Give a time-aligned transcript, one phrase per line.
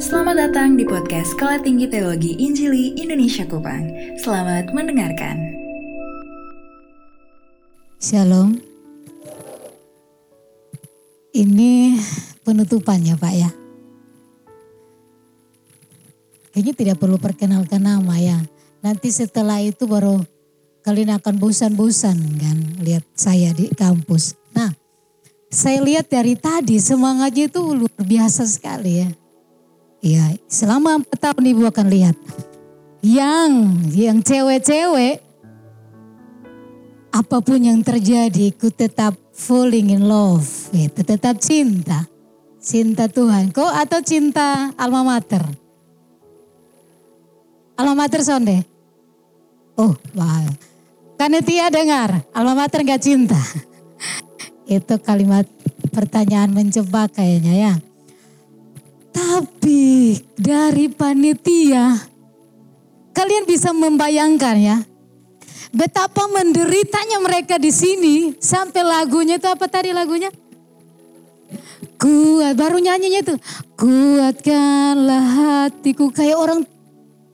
[0.00, 3.84] Selamat datang di podcast Sekolah Tinggi Teologi Injili Indonesia Kupang.
[4.16, 5.36] Selamat mendengarkan.
[8.00, 8.56] Shalom.
[11.36, 12.00] Ini
[12.48, 13.52] penutupannya Pak ya.
[16.56, 18.40] Kayaknya tidak perlu perkenalkan nama ya.
[18.80, 20.24] Nanti setelah itu baru
[20.80, 24.41] kalian akan bosan-bosan kan lihat saya di kampus.
[25.52, 29.08] Saya lihat dari tadi semangatnya itu luar biasa sekali ya.
[30.00, 32.16] Iya, selama empat tahun ibu akan lihat.
[33.04, 33.52] Yang,
[33.92, 35.20] yang cewek-cewek,
[37.12, 40.72] apa pun yang terjadi, ku tetap falling in love.
[40.72, 42.08] Gitu, tetap cinta.
[42.56, 43.52] Cinta Tuhan.
[43.52, 45.44] Kok atau cinta alma mater?
[47.76, 48.64] Alma mater sonde?
[49.76, 50.48] Oh, wow.
[51.20, 53.36] Kanetia dengar, alma mater gak cinta.
[54.66, 55.44] Itu kalimat
[55.90, 57.74] pertanyaan menjebak kayaknya ya.
[59.12, 62.00] Tapi dari panitia,
[63.12, 64.76] kalian bisa membayangkan ya,
[65.72, 70.32] betapa menderitanya mereka di sini sampai lagunya itu apa tadi lagunya?
[72.00, 73.34] Kuat, baru nyanyinya itu.
[73.78, 76.60] Kuatkanlah hatiku kayak orang,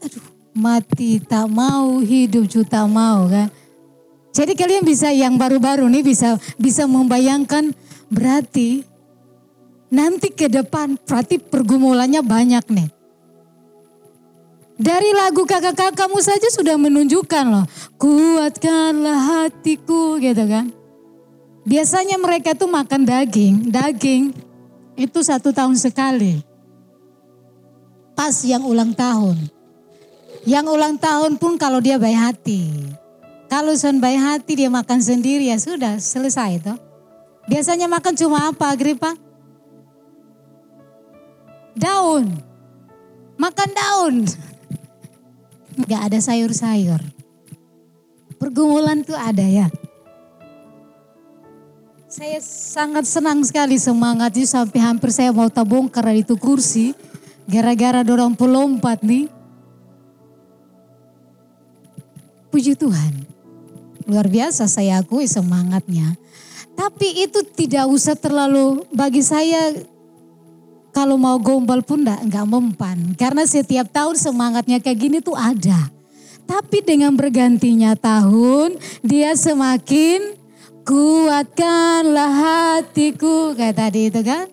[0.03, 0.25] aduh
[0.59, 3.49] mati tak mau, hidup juga tak mau kan.
[4.33, 7.73] Jadi kalian bisa yang baru-baru nih bisa bisa membayangkan
[8.13, 8.85] berarti
[9.89, 12.89] nanti ke depan berarti pergumulannya banyak nih.
[14.79, 17.67] Dari lagu kakak-kakakmu saja sudah menunjukkan loh.
[17.99, 20.71] Kuatkanlah hatiku gitu kan.
[21.67, 23.75] Biasanya mereka tuh makan daging.
[23.75, 24.31] Daging
[24.95, 26.39] itu satu tahun sekali.
[28.15, 29.51] Pas yang ulang tahun.
[30.47, 32.71] Yang ulang tahun pun kalau dia baik hati.
[33.49, 36.79] Kalau son baik hati dia makan sendiri ya sudah selesai toh.
[37.49, 39.17] Biasanya makan cuma apa Agripa?
[41.79, 42.27] daun.
[43.39, 44.15] Makan daun.
[45.91, 46.99] Gak ada sayur-sayur.
[48.43, 49.71] Pergumulan tuh ada ya.
[52.11, 56.91] Saya sangat senang sekali semangatnya sampai hampir saya mau tabongkar itu kursi.
[57.47, 59.31] Gara-gara dorong pelompat nih.
[62.51, 63.38] Puji Tuhan.
[64.09, 66.17] Luar biasa saya akui semangatnya.
[66.73, 69.77] Tapi itu tidak usah terlalu bagi saya
[70.97, 72.99] kalau mau gombal pun enggak, enggak mempan.
[73.21, 75.93] Karena setiap tahun semangatnya kayak gini tuh ada.
[76.49, 80.33] Tapi dengan bergantinya tahun, dia semakin
[80.89, 83.53] kuatkanlah hatiku.
[83.53, 84.49] Kayak tadi itu kan.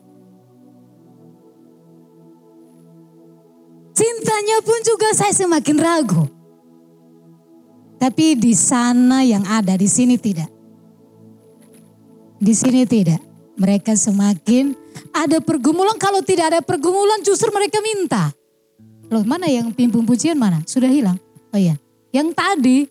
[3.95, 6.34] Cintanya pun juga saya semakin ragu.
[7.95, 10.51] Tapi di sana yang ada, di sini tidak.
[12.38, 13.23] Di sini tidak.
[13.56, 14.75] Mereka semakin
[15.16, 18.35] ada pergumulan, kalau tidak ada pergumulan justru mereka minta.
[19.07, 20.59] Loh mana yang pimpin pujian mana?
[20.67, 21.16] Sudah hilang?
[21.55, 21.79] Oh iya,
[22.11, 22.84] yang tadi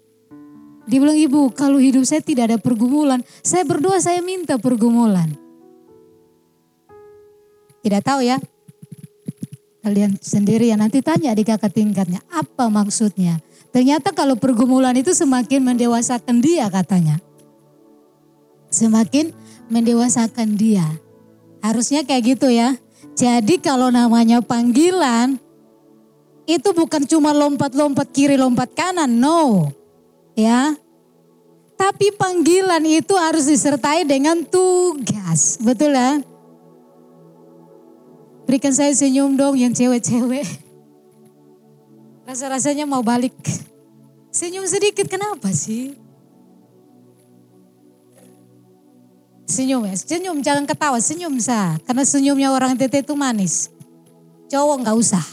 [0.88, 5.28] dibilang ibu kalau hidup saya tidak ada pergumulan, saya berdoa saya minta pergumulan.
[7.84, 8.40] Tidak tahu ya,
[9.84, 13.44] kalian sendiri yang nanti tanya di kakak tingkatnya, apa maksudnya?
[13.74, 17.18] Ternyata kalau pergumulan itu semakin mendewasakan dia katanya.
[18.70, 19.34] Semakin
[19.66, 20.86] mendewasakan dia.
[21.58, 22.78] Harusnya kayak gitu ya.
[23.18, 25.42] Jadi kalau namanya panggilan,
[26.46, 29.74] itu bukan cuma lompat-lompat kiri, lompat kanan, no.
[30.38, 30.78] Ya.
[31.74, 36.22] Tapi panggilan itu harus disertai dengan tugas, betul ya?
[38.46, 40.63] Berikan saya senyum dong yang cewek-cewek.
[42.24, 43.36] Rasa-rasanya mau balik.
[44.32, 45.94] Senyum sedikit, kenapa sih?
[49.44, 51.76] Senyum ya, senyum jangan ketawa, senyum sah.
[51.84, 53.68] Karena senyumnya orang tete itu manis.
[54.48, 55.24] Cowok nggak usah.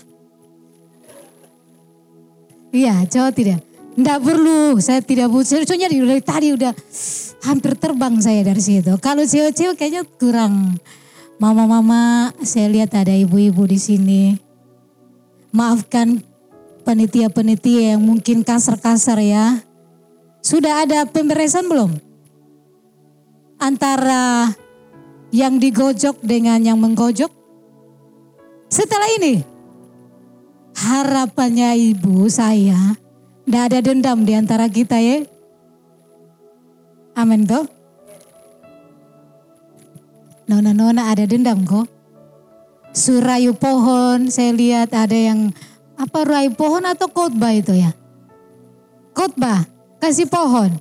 [2.76, 3.60] Iya, cowok tidak.
[3.96, 5.64] Nggak perlu, saya tidak butuh.
[5.64, 6.72] Soalnya dari tadi udah
[7.44, 8.96] hampir terbang saya dari situ.
[9.00, 10.76] Kalau cewek-cewek kayaknya kurang.
[11.42, 14.24] Mama-mama, saya lihat ada ibu-ibu di sini.
[15.52, 16.22] Maafkan
[16.82, 19.62] penitia-penitia yang mungkin kasar-kasar ya.
[20.42, 22.12] Sudah ada pemberesan belum?
[23.62, 24.50] antara
[25.30, 27.30] yang digojok dengan yang menggojok?
[28.74, 29.46] Setelah ini,
[30.76, 32.98] harapannya ibu saya,
[33.46, 35.22] tidak ada dendam di antara kita ya.
[37.14, 37.70] Amin toh.
[40.50, 41.88] Nona-nona ada dendam kok.
[42.92, 45.56] Surayu pohon, saya lihat ada yang
[46.02, 47.94] apa rayu pohon atau khotbah itu ya?
[49.14, 49.70] Khotbah,
[50.02, 50.74] kasih pohon.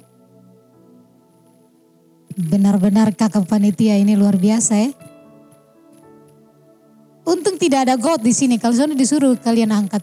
[2.41, 4.91] Benar-benar kakak panitia ini luar biasa ya.
[7.29, 8.57] Untung tidak ada God di sini.
[8.57, 10.01] Kalau sana disuruh kalian angkat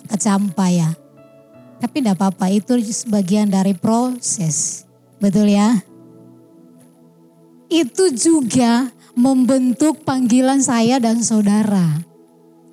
[0.00, 0.90] angkat sampah ya.
[1.84, 4.88] Tapi tidak apa-apa, itu sebagian dari proses.
[5.20, 5.76] Betul ya?
[7.68, 12.13] Itu juga membentuk panggilan saya dan saudara.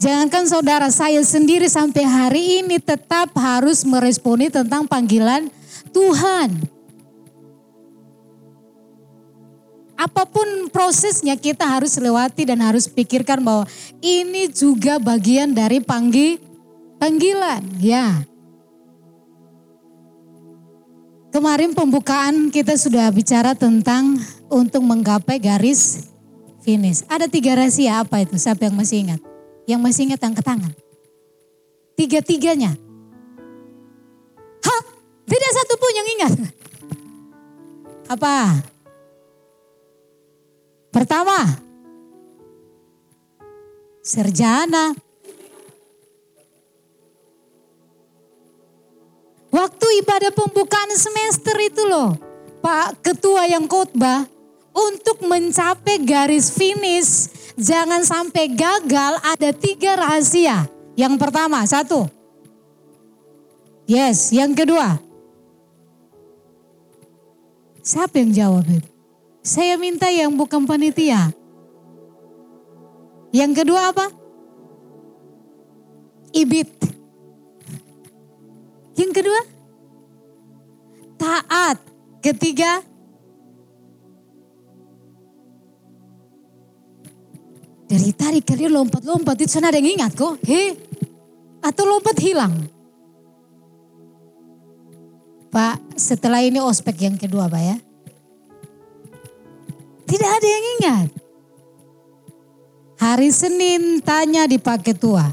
[0.02, 5.46] Jangankan saudara, saya sendiri sampai hari ini tetap harus meresponi tentang panggilan
[5.94, 6.58] Tuhan.
[9.94, 13.70] Apa pun prosesnya kita harus lewati dan harus pikirkan bahwa
[14.02, 16.42] ini juga bagian dari panggi,
[16.98, 17.62] panggilan.
[17.78, 18.26] Ya.
[21.30, 24.18] Kemarin pembukaan kita sudah bicara tentang
[24.50, 26.10] untuk menggapai garis
[26.66, 27.06] finish.
[27.06, 28.34] Ada tiga rahasia apa itu?
[28.42, 29.31] Siapa yang masih ingat?
[29.72, 30.74] Yang masih ingat angkat tangan.
[31.96, 32.76] Tiga-tiganya.
[34.68, 34.82] Hah?
[35.24, 36.32] Tidak satu pun yang ingat.
[38.12, 38.68] Apa?
[40.92, 41.40] Pertama,
[44.04, 44.92] serjana.
[49.56, 52.20] Waktu ibadah pembukaan semester itu loh,
[52.60, 54.28] Pak Ketua yang khotbah,
[54.76, 60.66] untuk mencapai garis finish, jangan sampai gagal, ada tiga rahasia.
[60.98, 62.10] Yang pertama, satu.
[63.86, 64.98] Yes, yang kedua.
[67.82, 68.90] Siapa yang jawab itu?
[69.42, 71.34] Saya minta yang bukan panitia.
[73.34, 74.06] Yang kedua apa?
[76.30, 76.70] Ibit.
[79.00, 79.42] Yang kedua?
[81.18, 81.78] Taat.
[82.22, 82.91] Ketiga?
[87.92, 90.40] Dari tadi kalian lompat-lompat itu sana ada yang ingat kok.
[90.48, 90.80] He?
[91.60, 92.72] Atau lompat hilang?
[95.52, 97.76] Pak, setelah ini ospek yang kedua Pak ya.
[100.08, 101.08] Tidak ada yang ingat.
[102.96, 105.28] Hari Senin tanya di Pak Ketua.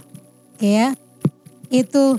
[0.58, 0.99] Oke ya.
[1.70, 2.19] Itu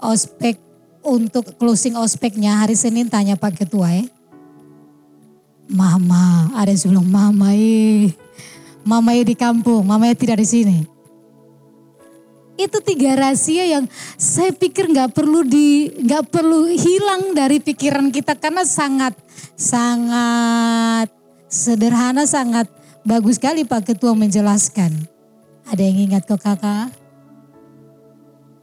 [0.00, 0.56] ospek
[1.04, 4.08] untuk closing ospeknya hari Senin tanya Pak Ketua ya.
[5.68, 8.27] Mama, ada yang sebelum mama eh
[8.82, 10.78] mamanya di kampung, mamanya tidak di sini.
[12.58, 13.86] Itu tiga rahasia yang
[14.18, 19.14] saya pikir nggak perlu di nggak perlu hilang dari pikiran kita karena sangat
[19.54, 21.06] sangat
[21.46, 22.66] sederhana, sangat
[23.06, 24.90] bagus sekali Pak Ketua menjelaskan.
[25.70, 26.90] Ada yang ingat kok kakak?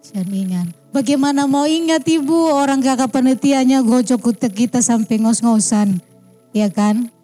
[0.03, 0.69] Saya ingat.
[0.91, 6.03] Bagaimana mau ingat ibu orang kakak penelitiannya gocok kita sampai ngos-ngosan.
[6.51, 7.14] Ya kan?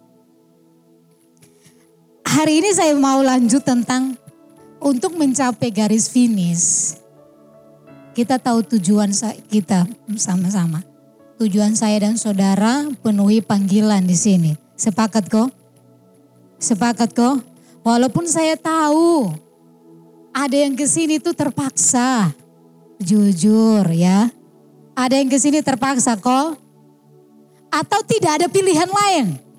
[2.25, 4.17] Hari ini saya mau lanjut tentang
[4.81, 6.97] untuk mencapai garis finish.
[8.11, 9.13] Kita tahu tujuan
[9.47, 9.87] kita
[10.19, 10.83] sama-sama.
[11.39, 14.51] Tujuan saya dan saudara penuhi panggilan di sini.
[14.75, 15.49] Sepakat kok?
[16.61, 17.41] Sepakat kok?
[17.81, 19.33] Walaupun saya tahu
[20.33, 22.29] ada yang ke sini tuh terpaksa.
[23.01, 24.29] Jujur ya.
[24.93, 26.59] Ada yang ke sini terpaksa kok.
[27.71, 29.50] Atau tidak ada pilihan lain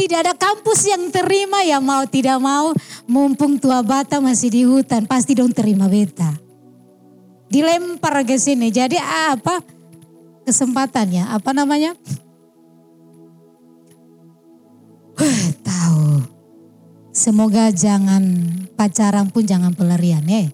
[0.00, 2.72] tidak ada kampus yang terima ya mau tidak mau
[3.04, 6.40] mumpung tua bata masih di hutan pasti dong terima beta.
[7.52, 8.72] Dilempar ke sini.
[8.72, 9.60] Jadi apa
[10.48, 11.28] kesempatannya?
[11.36, 11.92] Apa namanya?
[15.20, 16.24] Huh, tahu.
[17.12, 18.24] Semoga jangan
[18.80, 20.48] pacaran pun jangan pelarian ya.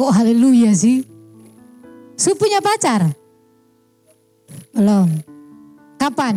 [0.00, 1.04] Kok haleluya sih?
[2.16, 3.25] Su punya pacar?
[4.76, 5.08] Belum.
[5.96, 6.36] Kapan?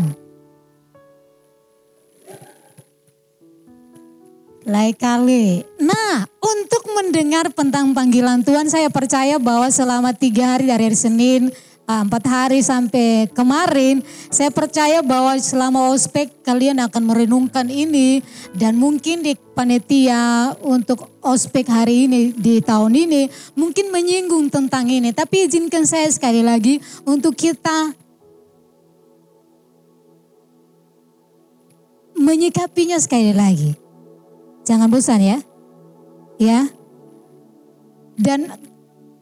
[4.63, 5.67] Lain kali.
[5.83, 11.51] Nah, untuk mendengar tentang panggilan Tuhan, saya percaya bahwa selama tiga hari dari hari Senin,
[11.83, 13.99] ah, empat hari sampai kemarin,
[14.31, 18.23] saya percaya bahwa selama ospek kalian akan merenungkan ini
[18.55, 23.27] dan mungkin di panitia untuk ospek hari ini di tahun ini
[23.59, 25.11] mungkin menyinggung tentang ini.
[25.11, 27.98] Tapi izinkan saya sekali lagi untuk kita
[32.19, 33.71] menyikapinya sekali lagi.
[34.67, 35.39] Jangan bosan ya.
[36.35, 36.67] Ya.
[38.19, 38.51] Dan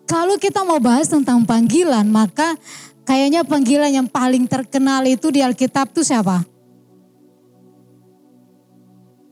[0.10, 2.58] kalau kita mau bahas tentang panggilan, maka
[3.06, 6.42] kayaknya panggilan yang paling terkenal itu di Alkitab tuh siapa?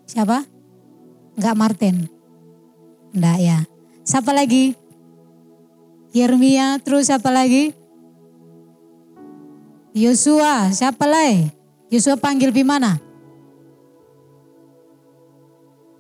[0.06, 0.46] Siapa?
[1.36, 1.96] Enggak Martin.
[3.12, 3.60] Enggak ya.
[4.06, 4.78] Siapa lagi?
[6.16, 7.76] Yeremia, terus siapa lagi?
[9.92, 11.52] Yosua, siapa lagi?
[11.92, 13.05] Yosua panggil di mana?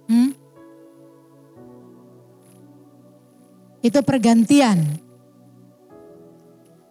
[0.06, 0.32] Hmm?
[3.86, 4.82] Itu pergantian.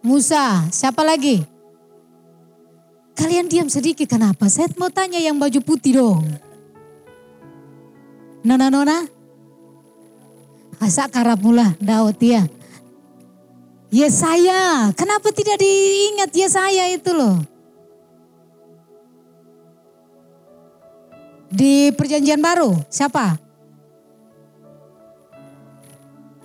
[0.05, 1.43] Musa, siapa lagi?
[3.15, 4.51] Kalian diam sedikit kenapa?
[4.51, 6.23] Saya mau tanya yang baju putih dong.
[8.45, 9.07] Nona-nona?
[10.77, 12.45] Asa karap mula Daud ya.
[13.89, 17.54] Yesaya, kenapa tidak diingat Yesaya itu loh?
[21.49, 23.37] Di perjanjian baru, siapa?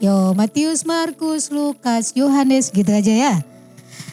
[0.01, 3.35] Yo, Matius, Markus, Lukas, Yohanes gitu aja ya.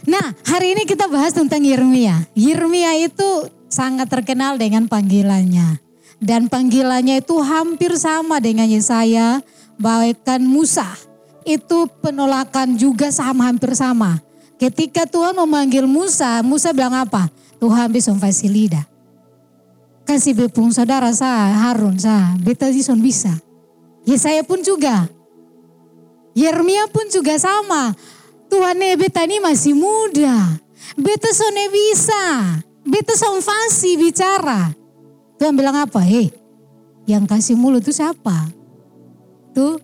[0.04, 2.28] Nah, hari ini kita bahas tentang Yeremia.
[2.36, 5.80] Yeremia itu sangat terkenal dengan panggilannya.
[6.20, 9.40] Dan panggilannya itu hampir sama dengan Yesaya,
[9.80, 10.88] bahkan Musa.
[11.48, 14.20] Itu penolakan juga sama hampir sama.
[14.60, 17.30] Ketika Tuhan memanggil Musa, Musa bilang apa?
[17.62, 18.12] Tuhan bisa
[18.44, 18.97] lidah.
[20.08, 23.36] Kasih bepung saudara saya, Harun saya, beta bisa.
[24.08, 25.12] Yesaya pun juga.
[26.32, 27.92] Yeremia pun juga sama.
[28.48, 30.64] Tuhan eh beta ini masih muda.
[30.96, 32.24] Beta sone bisa.
[32.88, 34.72] Beta son fasi bicara.
[35.36, 36.00] Tuhan bilang apa?
[36.00, 36.32] Hei,
[37.04, 38.48] yang kasih mulut itu siapa?
[39.52, 39.76] Tuh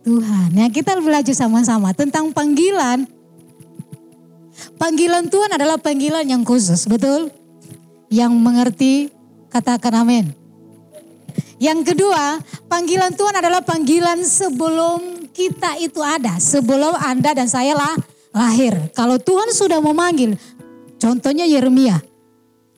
[0.00, 0.56] Tuhan.
[0.56, 3.04] Ya kita belajar sama-sama tentang panggilan.
[4.80, 7.28] Panggilan Tuhan adalah panggilan yang khusus, betul?
[8.08, 8.94] Yang mengerti,
[9.48, 10.30] katakan amin.
[11.58, 12.38] Yang kedua,
[12.70, 17.94] panggilan Tuhan adalah panggilan sebelum kita itu ada sebelum Anda dan saya lah
[18.34, 18.74] lahir.
[18.94, 20.34] Kalau Tuhan sudah memanggil,
[20.98, 22.02] contohnya Yeremia,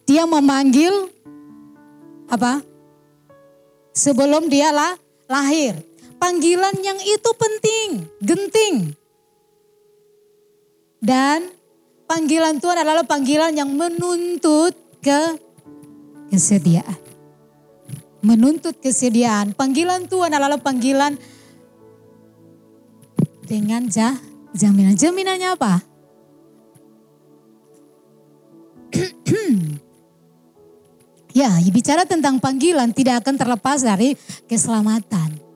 [0.04, 0.92] dia memanggil
[2.28, 2.60] apa?
[3.96, 4.92] Sebelum dia lah
[5.28, 5.76] lahir.
[6.20, 7.88] Panggilan yang itu penting,
[8.20, 8.76] genting.
[11.00, 11.48] Dan
[12.04, 15.20] panggilan Tuhan adalah panggilan yang menuntut ke
[16.30, 16.96] kesediaan.
[18.22, 19.52] Menuntut kesediaan.
[19.52, 21.18] Panggilan Tuhan adalah panggilan
[23.44, 24.14] dengan ja,
[24.54, 24.94] jaminan.
[24.94, 25.82] Jaminannya apa?
[31.40, 34.14] ya, bicara tentang panggilan tidak akan terlepas dari
[34.46, 35.50] keselamatan.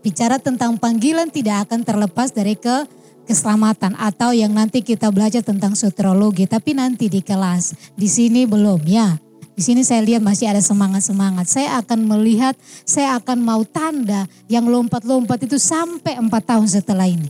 [0.00, 2.88] Bicara tentang panggilan tidak akan terlepas dari ke
[3.28, 7.94] keselamatan atau yang nanti kita belajar tentang soteriologi tapi nanti di kelas.
[7.94, 9.29] Di sini belum ya.
[9.60, 11.44] Di sini saya lihat masih ada semangat-semangat.
[11.44, 12.56] Saya akan melihat,
[12.88, 17.28] saya akan mau tanda yang lompat-lompat itu sampai empat tahun setelah ini.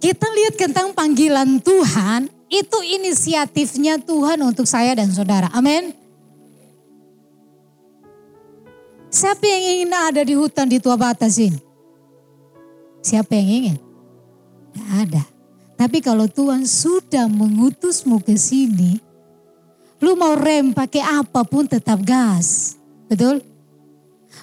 [0.00, 5.52] Kita lihat tentang panggilan Tuhan, itu inisiatifnya Tuhan untuk saya dan saudara.
[5.52, 5.92] Amin.
[9.12, 11.60] Siapa yang ingin ada di hutan di tua batas ini?
[13.04, 13.76] Siapa yang ingin?
[14.72, 15.22] Tidak ada.
[15.76, 19.09] Tapi kalau Tuhan sudah mengutusmu ke sini,
[20.00, 22.76] Lu mau rem pakai apa pun tetap gas.
[23.06, 23.44] Betul?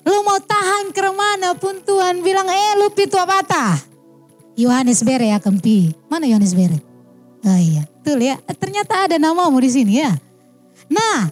[0.06, 3.82] Lu mau tahan ke mana pun Tuhan bilang, eh lu pitu apa
[4.58, 5.94] Yohanes Bere akan pi.
[6.10, 6.78] Mana Yohanes Bere?
[7.46, 8.38] Oh iya, tuh ya.
[8.58, 10.12] Ternyata ada namamu di sini ya.
[10.90, 11.30] Nah,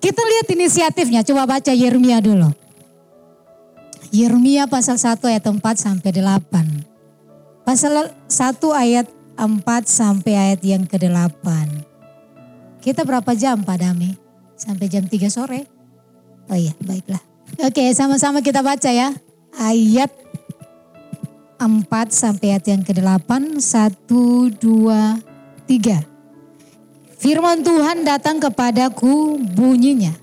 [0.00, 1.24] kita lihat inisiatifnya.
[1.24, 2.52] Coba baca Yeremia dulu.
[4.12, 7.66] Yeremia pasal 1 ayat 4 sampai 8.
[7.66, 8.30] Pasal 1
[8.70, 9.42] ayat 4
[9.88, 11.42] sampai ayat yang ke-8.
[12.86, 14.14] Kita berapa jam Pak Dami?
[14.54, 15.66] Sampai jam 3 sore?
[16.46, 17.18] Oh iya, baiklah.
[17.66, 19.10] Oke, sama-sama kita baca ya.
[19.58, 20.14] Ayat
[21.58, 21.82] 4
[22.14, 23.58] sampai ayat yang ke-8.
[23.58, 24.06] 1,
[24.54, 25.18] 2,
[25.66, 26.06] 3.
[27.18, 30.14] Firman Tuhan datang kepadaku bunyinya.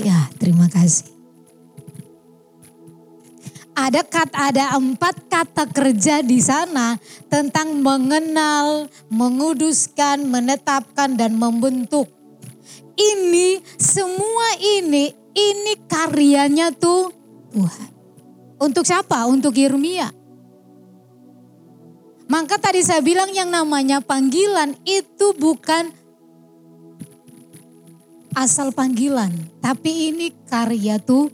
[0.00, 1.19] Ya, terima kasih
[3.74, 6.98] ada kata ada empat kata kerja di sana
[7.30, 12.10] tentang mengenal, menguduskan, menetapkan dan membentuk.
[12.98, 17.08] Ini semua ini ini karyanya tuh
[17.54, 17.90] Tuhan.
[18.60, 19.24] Untuk siapa?
[19.24, 20.12] Untuk Yeremia.
[22.30, 25.90] Maka tadi saya bilang yang namanya panggilan itu bukan
[28.38, 31.26] asal panggilan, tapi ini karya tuh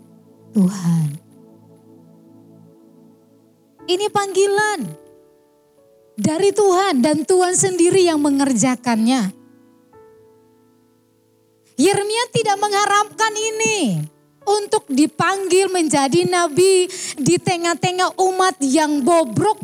[0.56, 1.25] Tuhan.
[3.86, 4.80] Ini panggilan
[6.18, 9.30] dari Tuhan dan Tuhan sendiri yang mengerjakannya.
[11.76, 14.00] Yeremia tidak mengharapkan ini
[14.42, 19.60] untuk dipanggil menjadi nabi di tengah-tengah umat yang bobrok,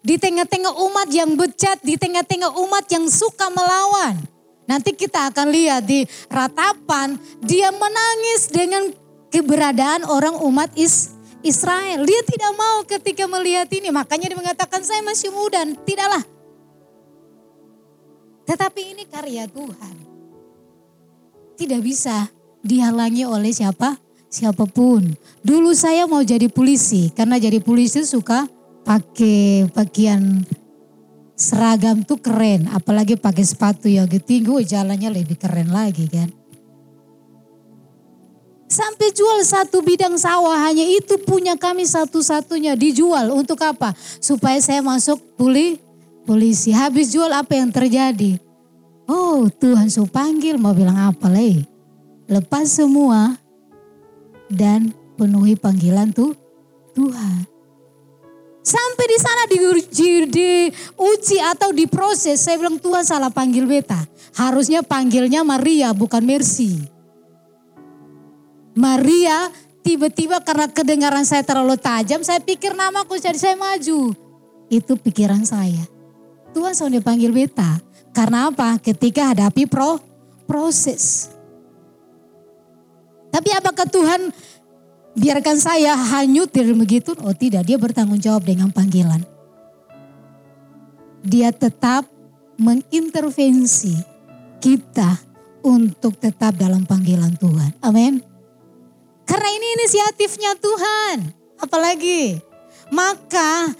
[0.00, 4.16] di tengah-tengah umat yang becat, di tengah-tengah umat yang suka melawan.
[4.64, 8.88] Nanti kita akan lihat di ratapan dia menangis dengan
[9.28, 10.70] keberadaan orang umat
[11.42, 12.06] Israel.
[12.06, 13.90] Dia tidak mau ketika melihat ini.
[13.90, 15.62] Makanya dia mengatakan saya masih muda.
[15.86, 16.22] Tidaklah.
[18.46, 19.96] Tetapi ini karya Tuhan.
[21.58, 22.26] Tidak bisa
[22.62, 23.98] dihalangi oleh siapa?
[24.32, 25.12] Siapa pun.
[25.44, 27.12] Dulu saya mau jadi polisi.
[27.12, 28.48] Karena jadi polisi suka
[28.82, 30.42] pakai pakaian
[31.42, 36.41] seragam tuh keren, apalagi pakai sepatu yang tinggi, jalannya lebih keren lagi kan.
[38.72, 43.92] Sampai jual satu bidang sawah hanya itu punya kami satu-satunya dijual untuk apa?
[44.16, 45.76] Supaya saya masuk puli,
[46.24, 46.72] polisi.
[46.72, 48.40] Habis jual apa yang terjadi?
[49.04, 51.60] Oh Tuhan su panggil mau bilang apa leh?
[52.24, 53.36] Lepas semua
[54.48, 54.88] dan
[55.20, 56.32] penuhi panggilan tuh
[56.96, 57.44] Tuhan.
[58.64, 62.40] Sampai di sana diuji, diuji atau diproses.
[62.40, 64.00] Saya bilang Tuhan salah panggil beta.
[64.32, 67.01] Harusnya panggilnya Maria bukan Mercy.
[68.72, 69.52] Maria
[69.84, 74.16] tiba-tiba karena kedengaran saya terlalu tajam, saya pikir namaku jadi saya maju.
[74.72, 75.84] Itu pikiran saya.
[76.56, 77.80] Tuhan sudah dipanggil beta.
[78.12, 78.76] Karena apa?
[78.80, 79.96] Ketika hadapi pro,
[80.44, 81.32] proses.
[83.32, 84.28] Tapi apakah Tuhan
[85.16, 87.16] biarkan saya hanyut dari begitu?
[87.24, 89.24] Oh tidak, dia bertanggung jawab dengan panggilan.
[91.24, 92.04] Dia tetap
[92.60, 93.96] mengintervensi
[94.60, 95.16] kita
[95.64, 97.72] untuk tetap dalam panggilan Tuhan.
[97.80, 98.31] Amin.
[99.26, 101.16] Karena ini inisiatifnya Tuhan.
[101.62, 102.42] Apalagi
[102.92, 103.72] maka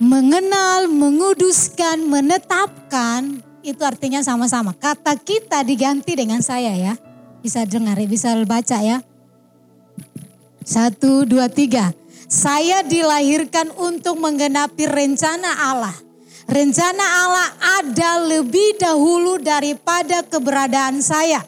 [0.00, 4.72] mengenal, menguduskan, menetapkan itu artinya sama-sama.
[4.72, 6.94] Kata kita diganti dengan saya ya.
[7.44, 9.04] Bisa dengar bisa baca ya.
[10.64, 11.92] Satu, dua, tiga.
[12.30, 15.96] Saya dilahirkan untuk menggenapi rencana Allah.
[16.46, 17.48] Rencana Allah
[17.82, 21.42] ada lebih dahulu daripada keberadaan saya.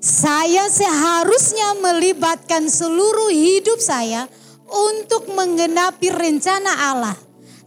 [0.00, 4.24] Saya seharusnya melibatkan seluruh hidup saya
[4.64, 7.16] untuk menggenapi rencana Allah.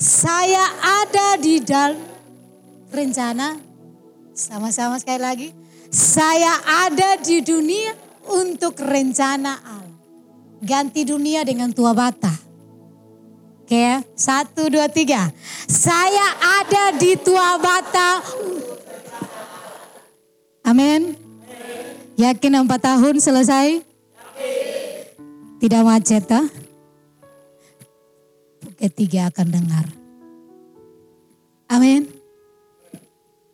[0.01, 2.01] Saya ada di dalam
[2.89, 3.61] rencana
[4.33, 5.49] sama-sama sekali lagi.
[5.93, 6.57] Saya
[6.89, 7.93] ada di dunia
[8.25, 9.97] untuk rencana Allah.
[10.57, 12.33] Ganti dunia dengan tua bata.
[13.61, 15.29] Oke ya, satu, dua, tiga.
[15.69, 18.25] Saya ada di tua bata.
[20.65, 21.22] Amin.
[22.13, 23.81] Yakin empat tahun selesai?
[25.57, 26.45] Tidak macet, ah?
[28.77, 29.85] Ketiga akan dengar.
[31.71, 32.05] Amin.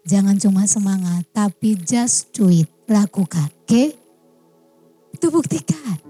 [0.04, 2.68] Jangan cuma semangat, tapi just do it.
[2.90, 3.70] Lakukan, oke?
[3.70, 3.94] Okay?
[5.14, 6.02] Itu buktikan.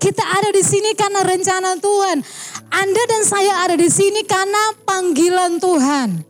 [0.00, 2.24] Kita ada di sini karena rencana Tuhan.
[2.72, 6.27] Anda dan saya ada di sini karena panggilan Tuhan.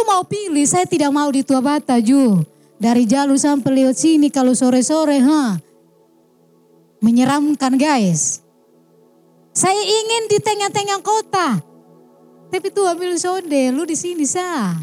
[0.00, 2.40] Kalau mau pilih, saya tidak mau di Tua Bata, Ju.
[2.80, 5.60] Dari jalur sampai lewat sini kalau sore-sore, ha.
[7.04, 8.40] Menyeramkan guys.
[9.52, 11.60] Saya ingin di tengah-tengah kota.
[12.48, 14.80] Tapi Tuhan bilang, sonde, lu di sini sah.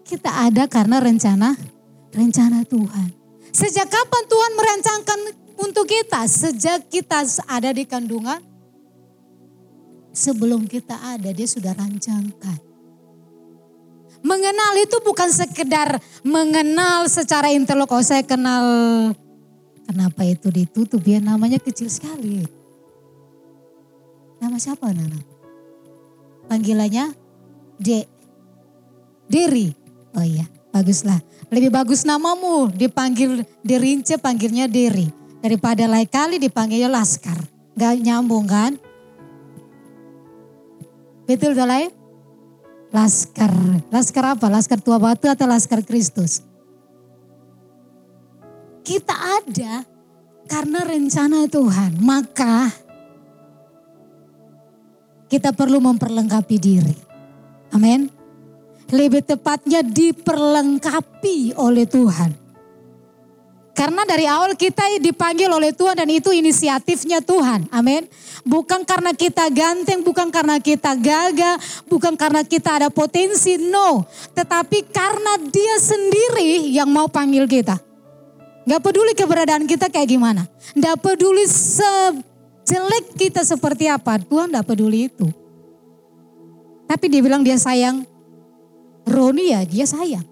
[0.00, 1.52] Kita ada karena rencana,
[2.16, 3.12] rencana Tuhan.
[3.52, 5.18] Sejak kapan Tuhan merancangkan
[5.60, 6.24] untuk kita?
[6.24, 8.40] Sejak kita ada di kandungan,
[10.16, 12.67] sebelum kita ada dia sudah rancangkan.
[14.18, 17.90] Mengenal itu bukan sekedar mengenal secara intelek.
[17.90, 18.64] Oh saya kenal,
[19.86, 22.42] kenapa itu ditutup ya namanya kecil sekali.
[24.38, 25.18] Nama siapa Nana?
[26.50, 27.14] Panggilannya
[27.78, 28.06] D.
[29.28, 29.70] Deri.
[30.16, 31.20] Oh iya, baguslah.
[31.48, 35.06] Lebih bagus namamu dipanggil Derince panggilnya Deri.
[35.38, 37.38] Daripada lain kali dipanggilnya Laskar.
[37.78, 38.74] Gak nyambung kan?
[41.28, 41.97] Betul lain?
[42.88, 43.52] Laskar.
[43.92, 44.46] Laskar apa?
[44.48, 46.40] Laskar tua batu atau laskar Kristus?
[48.80, 49.84] Kita ada
[50.48, 52.00] karena rencana Tuhan.
[52.00, 52.72] Maka
[55.28, 56.96] kita perlu memperlengkapi diri.
[57.76, 58.08] Amin.
[58.88, 62.32] Lebih tepatnya diperlengkapi oleh Tuhan.
[63.76, 67.68] Karena dari awal kita dipanggil oleh Tuhan dan itu inisiatifnya Tuhan.
[67.70, 68.08] Amin.
[68.46, 71.56] Bukan karena kita ganteng, bukan karena kita gagah,
[71.90, 74.06] bukan karena kita ada potensi, no.
[74.34, 77.78] Tetapi karena dia sendiri yang mau panggil kita.
[78.68, 80.44] Gak peduli keberadaan kita kayak gimana.
[80.76, 84.20] Gak peduli sejelek kita seperti apa.
[84.20, 85.24] Tuhan gak peduli itu.
[86.84, 88.04] Tapi dia bilang dia sayang.
[89.08, 90.24] Roni ya dia sayang.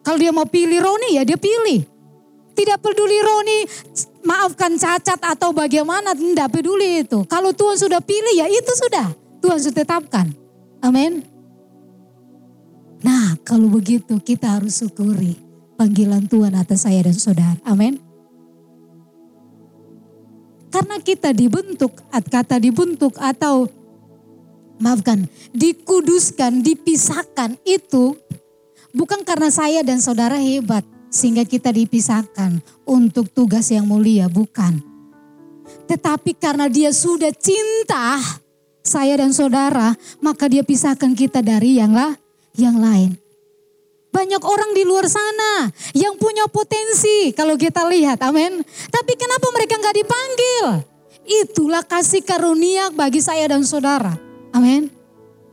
[0.00, 1.84] Kalau dia mau pilih Roni ya dia pilih.
[2.56, 3.58] Tidak peduli Roni
[4.24, 7.28] maafkan cacat atau bagaimana, tidak peduli itu.
[7.28, 9.12] Kalau Tuhan sudah pilih ya itu sudah.
[9.44, 10.32] Tuhan sudah tetapkan.
[10.80, 11.20] Amin.
[13.04, 15.36] Nah kalau begitu kita harus syukuri
[15.76, 17.60] panggilan Tuhan atas saya dan saudara.
[17.68, 18.00] Amin.
[20.72, 23.68] Karena kita dibentuk, kata dibentuk atau
[24.80, 28.16] maafkan, dikuduskan, dipisahkan itu
[28.96, 34.82] Bukan karena saya dan saudara hebat sehingga kita dipisahkan untuk tugas yang mulia, bukan.
[35.86, 38.18] Tetapi karena dia sudah cinta
[38.86, 42.14] saya dan saudara, maka dia pisahkan kita dari yang lah,
[42.54, 43.18] yang lain.
[44.14, 48.64] Banyak orang di luar sana yang punya potensi kalau kita lihat, amin.
[48.88, 50.66] Tapi kenapa mereka nggak dipanggil?
[51.26, 54.14] Itulah kasih karunia bagi saya dan saudara,
[54.54, 54.88] amin.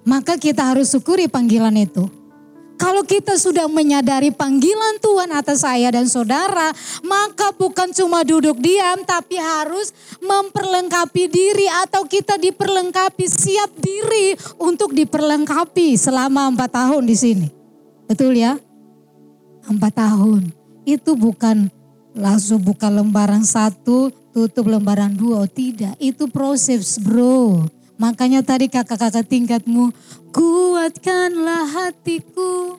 [0.06, 2.23] Maka kita harus syukuri panggilan itu.
[2.74, 6.74] Kalau kita sudah menyadari panggilan Tuhan atas saya dan saudara,
[7.06, 14.92] maka bukan cuma duduk diam, tapi harus memperlengkapi diri atau kita diperlengkapi, siap diri untuk
[14.92, 17.48] diperlengkapi selama empat tahun di sini.
[18.10, 18.60] Betul ya?
[19.70, 20.52] Empat tahun.
[20.84, 21.72] Itu bukan
[22.14, 25.46] langsung buka lembaran satu, tutup lembaran dua.
[25.46, 27.70] Oh tidak, itu proses bro.
[28.04, 29.96] Makanya tadi kakak-kakak tingkatmu,
[30.36, 32.76] kuatkanlah hatiku.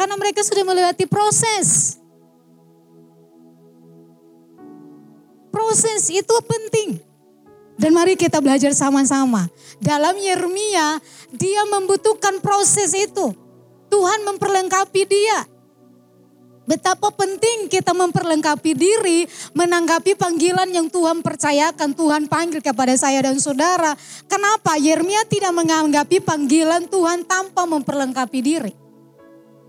[0.00, 2.00] Karena mereka sudah melewati proses.
[5.52, 6.96] Proses itu penting.
[7.76, 9.52] Dan mari kita belajar sama-sama.
[9.76, 11.04] Dalam Yeremia,
[11.36, 13.36] dia membutuhkan proses itu.
[13.92, 15.44] Tuhan memperlengkapi dia.
[16.62, 23.42] Betapa penting kita memperlengkapi diri, menanggapi panggilan yang Tuhan percayakan, Tuhan panggil kepada saya dan
[23.42, 23.98] saudara.
[24.30, 28.72] Kenapa Yeremia tidak menanggapi panggilan Tuhan tanpa memperlengkapi diri?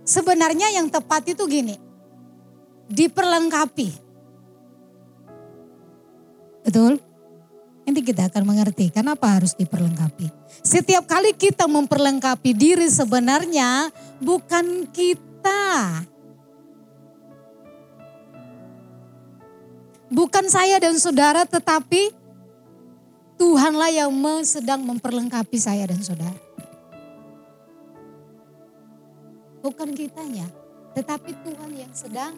[0.06, 1.82] Sebenarnya yang tepat itu gini,
[2.94, 3.90] diperlengkapi.
[6.62, 7.02] Betul?
[7.84, 10.30] Nanti kita akan mengerti kenapa harus diperlengkapi.
[10.62, 13.90] Setiap kali kita memperlengkapi diri sebenarnya
[14.22, 16.13] bukan kita.
[20.14, 22.14] Bukan saya dan saudara tetapi
[23.34, 24.14] Tuhanlah yang
[24.46, 26.38] sedang memperlengkapi saya dan saudara.
[29.66, 30.46] Bukan kitanya,
[30.94, 32.38] tetapi Tuhan yang sedang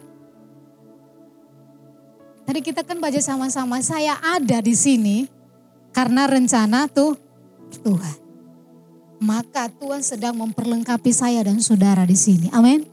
[2.46, 5.26] Tadi kita kan baca sama-sama, saya ada di sini
[5.90, 7.18] karena rencana tuh
[7.82, 8.16] Tuhan.
[9.18, 12.46] Maka Tuhan sedang memperlengkapi saya dan saudara di sini.
[12.54, 12.86] Amin.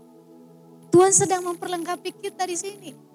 [0.89, 3.12] Tuhan sedang memperlengkapi kita di sini.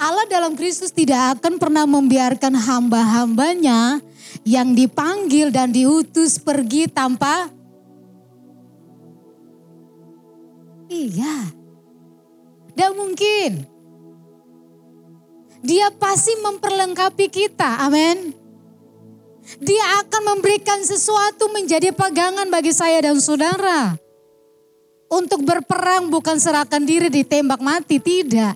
[0.00, 4.00] Allah dalam Kristus tidak akan pernah membiarkan hamba-hambanya
[4.48, 7.52] yang dipanggil dan diutus pergi tanpa
[10.90, 11.54] Iya.
[12.74, 13.62] Dan mungkin
[15.62, 17.86] dia pasti memperlengkapi kita.
[17.86, 18.34] Amin.
[19.62, 23.94] Dia akan memberikan sesuatu menjadi pegangan bagi saya dan saudara.
[25.10, 28.54] Untuk berperang bukan serahkan diri ditembak mati, tidak.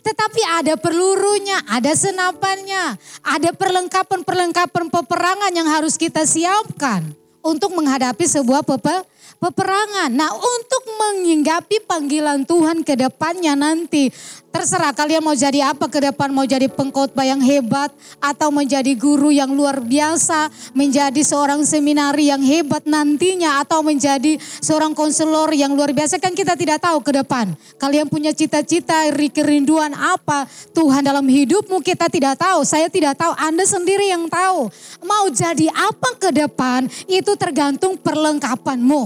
[0.00, 7.04] Tetapi ada pelurunya, ada senapannya, ada perlengkapan-perlengkapan peperangan yang harus kita siapkan
[7.40, 9.04] untuk menghadapi sebuah pepe,
[9.40, 10.12] peperangan.
[10.12, 14.12] Nah untuk menginggapi panggilan Tuhan ke depannya nanti.
[14.50, 19.30] Terserah kalian mau jadi apa ke depan, mau jadi pengkhotbah yang hebat atau menjadi guru
[19.30, 25.94] yang luar biasa, menjadi seorang seminari yang hebat nantinya atau menjadi seorang konselor yang luar
[25.94, 27.54] biasa kan kita tidak tahu ke depan.
[27.78, 32.66] Kalian punya cita-cita, kerinduan apa Tuhan dalam hidupmu kita tidak tahu.
[32.66, 34.66] Saya tidak tahu, Anda sendiri yang tahu.
[35.06, 39.02] Mau jadi apa ke depan itu tergantung perlengkapanmu.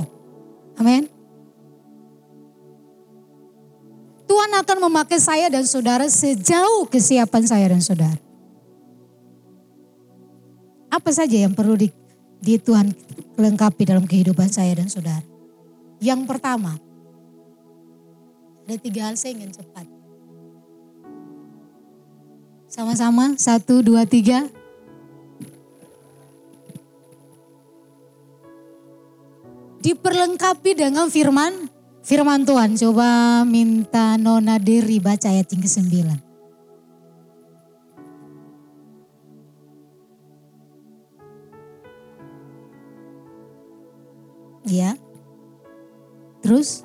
[0.80, 1.13] Amin.
[4.24, 8.20] Tuhan akan memakai saya dan saudara sejauh kesiapan saya dan saudara.
[10.88, 11.92] Apa saja yang perlu di,
[12.40, 12.94] di Tuhan
[13.36, 15.20] lengkapi dalam kehidupan saya dan saudara?
[16.00, 16.78] Yang pertama,
[18.64, 19.84] ada tiga hal saya ingin cepat.
[22.70, 24.48] Sama-sama, satu, dua, tiga.
[29.84, 31.68] diperlengkapi dengan firman
[32.04, 32.76] firman Tuhan.
[32.76, 35.88] Coba minta Nona Diri baca ayat yang ke-9.
[44.68, 44.96] Ya.
[46.44, 46.84] Terus?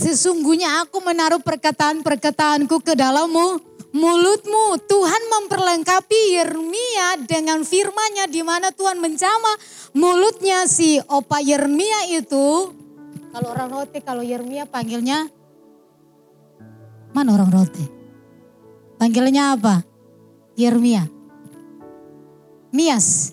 [0.00, 4.78] Sesungguhnya aku menaruh perkataan-perkataanku ke dalammu, mulutmu.
[4.86, 9.52] Tuhan memperlengkapi Yeremia dengan firmannya di mana Tuhan mencama
[9.94, 12.74] mulutnya si opa Yeremia itu.
[13.30, 15.30] Kalau orang rote, kalau Yeremia panggilnya,
[17.14, 17.84] mana orang rote?
[18.98, 19.86] Panggilnya apa?
[20.58, 21.06] Yeremia.
[22.74, 23.32] Mias.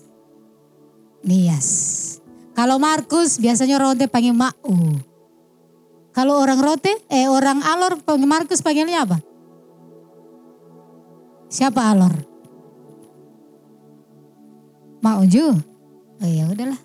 [1.26, 1.68] Mias.
[2.54, 5.02] Kalau Markus biasanya rote panggil Ma'u.
[6.14, 9.27] Kalau orang rote, eh orang alor, Markus panggilnya apa?
[11.48, 12.12] Siapa alor?
[15.00, 15.46] Mauju.
[16.18, 16.80] Oh ya udahlah.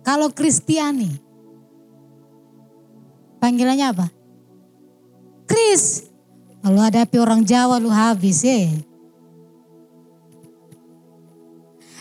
[0.00, 1.12] Kalau Kristiani,
[3.36, 4.06] panggilannya apa?
[5.44, 6.08] Kris.
[6.60, 8.68] Kalau hadapi orang Jawa lu habis ya.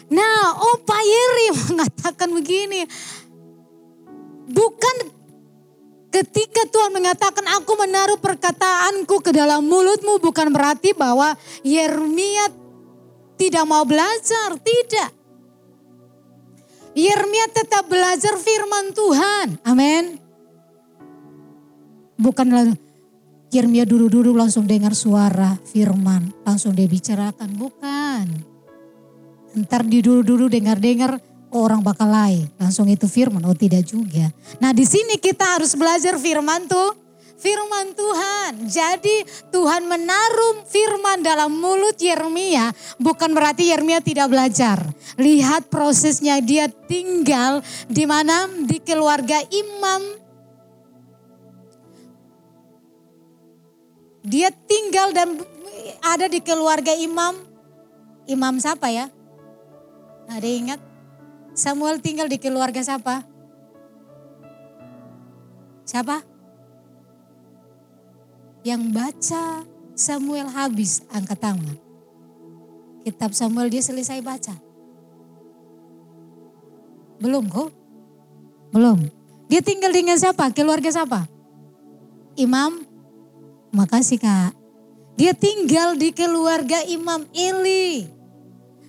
[0.09, 2.81] Nah, Opa Yeri mengatakan begini.
[4.49, 5.18] Bukan
[6.09, 12.49] ketika Tuhan mengatakan aku menaruh perkataanku ke dalam mulutmu bukan berarti bahwa Yeremia
[13.39, 15.15] tidak mau belajar, tidak.
[16.97, 19.47] Yeremia tetap belajar firman Tuhan.
[19.63, 20.19] Amin.
[22.19, 22.75] Bukan
[23.49, 28.25] Yeremia duduk-duduk langsung dengar suara firman, langsung dia bicarakan, bukan.
[29.57, 32.49] Ntar di dulu-dulu dengar-dengar oh, orang bakal lain.
[32.57, 34.29] Langsung itu firman, oh tidak juga.
[34.61, 37.09] Nah di sini kita harus belajar firman tuh.
[37.39, 38.67] Firman Tuhan.
[38.67, 42.75] Jadi Tuhan menaruh firman dalam mulut Yeremia.
[42.99, 44.83] Bukan berarti Yeremia tidak belajar.
[45.15, 48.43] Lihat prosesnya dia tinggal di mana?
[48.67, 50.19] Di keluarga imam.
[54.19, 55.39] Dia tinggal dan
[56.03, 57.39] ada di keluarga imam.
[58.27, 59.07] Imam siapa ya?
[60.27, 60.88] Ada ingat?
[61.59, 63.27] Samuel tinggal di keluarga siapa?
[65.83, 66.23] Siapa?
[68.63, 69.43] Yang baca
[69.91, 71.75] Samuel habis angkat tangan.
[73.03, 74.55] Kitab Samuel dia selesai baca.
[77.19, 77.75] Belum kok?
[78.71, 79.03] Belum.
[79.51, 80.55] Dia tinggal dengan siapa?
[80.55, 81.27] Keluarga siapa?
[82.39, 82.87] Imam?
[83.75, 84.55] Makasih kak.
[85.19, 88.18] Dia tinggal di keluarga Imam Eli.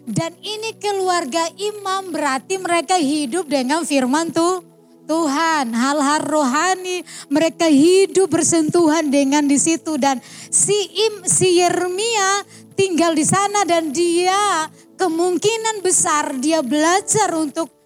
[0.09, 4.65] Dan ini keluarga imam berarti mereka hidup dengan firman tuh
[5.11, 7.03] Tuhan, hal-hal rohani
[7.35, 10.23] mereka hidup bersentuhan dengan di situ dan
[10.55, 10.77] si
[11.11, 12.47] Im, si Yeremia
[12.79, 17.81] tinggal di sana dan dia kemungkinan besar dia belajar untuk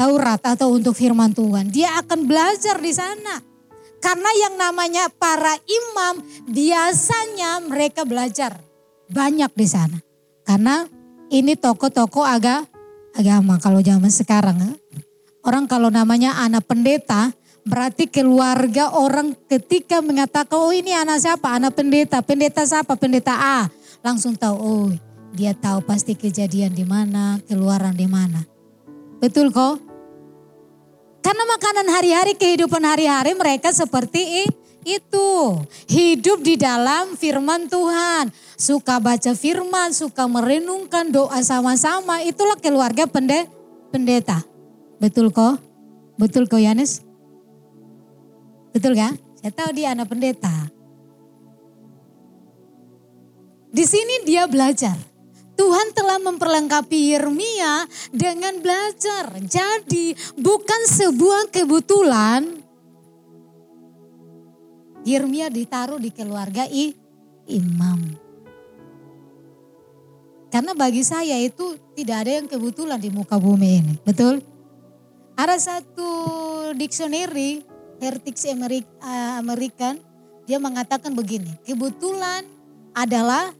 [0.00, 1.68] Taurat atau untuk firman Tuhan.
[1.68, 3.36] Dia akan belajar di sana.
[4.00, 8.56] Karena yang namanya para imam biasanya mereka belajar
[9.12, 10.00] banyak di sana.
[10.40, 10.88] Karena
[11.30, 12.66] ini toko-toko agak
[13.14, 14.76] agama kalau zaman sekarang.
[15.40, 17.32] Orang kalau namanya anak pendeta
[17.64, 21.56] berarti keluarga orang ketika mengatakan oh ini anak siapa?
[21.56, 22.20] Anak pendeta.
[22.20, 22.98] Pendeta siapa?
[22.98, 23.58] Pendeta A.
[24.04, 24.90] Langsung tahu oh
[25.30, 28.42] dia tahu pasti kejadian di mana, keluaran di mana.
[29.22, 29.78] Betul kok?
[31.20, 34.48] Karena makanan hari-hari, kehidupan hari-hari mereka seperti
[34.82, 35.30] itu.
[35.86, 42.20] Hidup di dalam firman Tuhan suka baca firman, suka merenungkan doa sama-sama.
[42.20, 44.44] Itulah keluarga pendeta.
[45.00, 45.56] Betul kok?
[46.20, 47.00] Betul kok Yanis?
[48.76, 49.16] Betul kan?
[49.40, 50.52] Saya tahu dia anak pendeta.
[53.72, 55.00] Di sini dia belajar.
[55.56, 59.28] Tuhan telah memperlengkapi Yeremia dengan belajar.
[59.40, 62.64] Jadi bukan sebuah kebetulan
[65.04, 66.92] Yeremia ditaruh di keluarga i,
[67.48, 68.29] imam.
[70.50, 73.94] Karena bagi saya itu tidak ada yang kebetulan di muka bumi ini.
[74.02, 74.42] Betul?
[75.38, 76.10] Ada satu
[76.74, 77.62] dictionary,
[78.02, 78.58] Hertix eh,
[79.38, 80.02] American,
[80.44, 81.54] dia mengatakan begini.
[81.62, 82.42] Kebetulan
[82.90, 83.54] adalah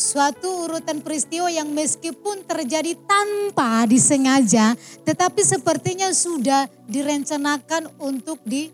[0.00, 8.70] suatu urutan peristiwa yang meskipun terjadi tanpa disengaja, tetapi sepertinya sudah direncanakan untuk di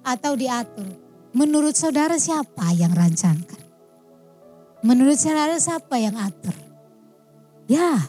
[0.00, 0.88] atau diatur.
[1.36, 3.65] Menurut saudara siapa yang rancangkan?
[4.86, 6.54] Menurut saudara siapa yang atur?
[7.66, 8.06] Ya.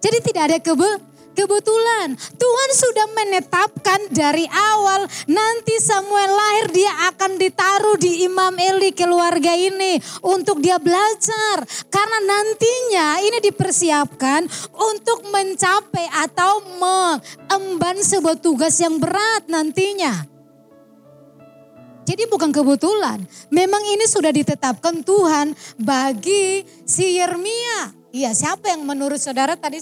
[0.00, 0.88] Jadi tidak ada kebe
[1.36, 2.16] kebetulan.
[2.16, 9.52] Tuhan sudah menetapkan dari awal nanti Samuel lahir dia akan ditaruh di Imam Eli keluarga
[9.52, 11.68] ini untuk dia belajar.
[11.92, 20.37] Karena nantinya ini dipersiapkan untuk mencapai atau mengemban sebuah tugas yang berat nantinya.
[22.08, 23.20] Jadi bukan kebetulan.
[23.52, 27.92] Memang ini sudah ditetapkan Tuhan bagi si Yeremia.
[28.16, 29.76] Iya siapa yang menurut saudara tadi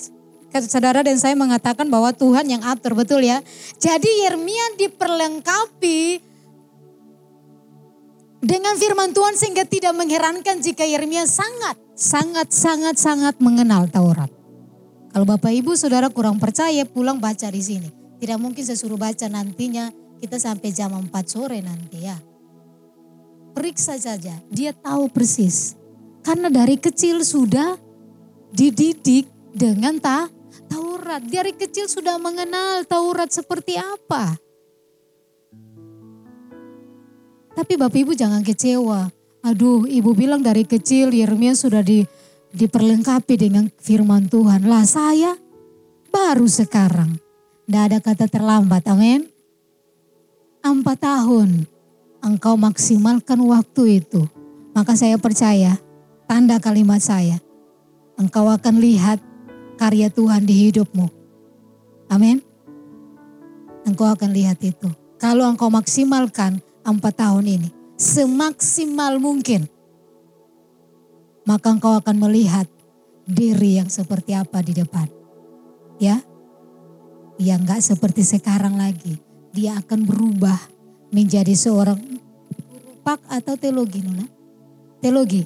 [0.67, 3.39] saudara dan saya mengatakan bahwa Tuhan yang atur betul ya.
[3.79, 6.19] Jadi Yeremia diperlengkapi
[8.43, 14.35] dengan firman Tuhan sehingga tidak mengherankan jika Yeremia sangat sangat sangat sangat mengenal Taurat.
[15.15, 17.89] Kalau Bapak Ibu Saudara kurang percaya pulang baca di sini.
[18.19, 22.17] Tidak mungkin saya suruh baca nantinya kita sampai jam 4 sore nanti ya.
[23.57, 25.77] Periksa saja, dia tahu persis.
[26.21, 27.79] Karena dari kecil sudah
[28.53, 30.29] dididik dengan ta
[30.67, 31.23] Taurat.
[31.25, 34.35] Dari kecil sudah mengenal Taurat seperti apa.
[37.57, 39.09] Tapi Bapak Ibu jangan kecewa.
[39.47, 42.05] Aduh, Ibu bilang dari kecil Yeremia sudah di,
[42.53, 44.69] diperlengkapi dengan firman Tuhan.
[44.69, 45.33] Lah saya
[46.17, 47.21] harus sekarang.
[47.69, 49.36] Tidak ada kata terlambat, amin.
[50.67, 51.63] Empat tahun
[52.19, 54.27] engkau maksimalkan waktu itu.
[54.75, 55.79] Maka saya percaya,
[56.27, 57.39] tanda kalimat saya,
[58.19, 59.23] engkau akan lihat
[59.79, 61.07] karya Tuhan di hidupmu.
[62.11, 62.43] Amin.
[63.87, 64.91] Engkau akan lihat itu.
[65.23, 69.71] Kalau engkau maksimalkan empat tahun ini, semaksimal mungkin,
[71.47, 72.67] maka engkau akan melihat
[73.23, 75.07] diri yang seperti apa di depan.
[76.03, 76.21] Ya,
[77.39, 79.26] yang enggak seperti sekarang lagi.
[79.57, 80.61] Dia akan berubah
[81.17, 81.97] menjadi seorang
[82.77, 84.29] rupak atau teologi, Nona.
[85.01, 85.41] Teologi.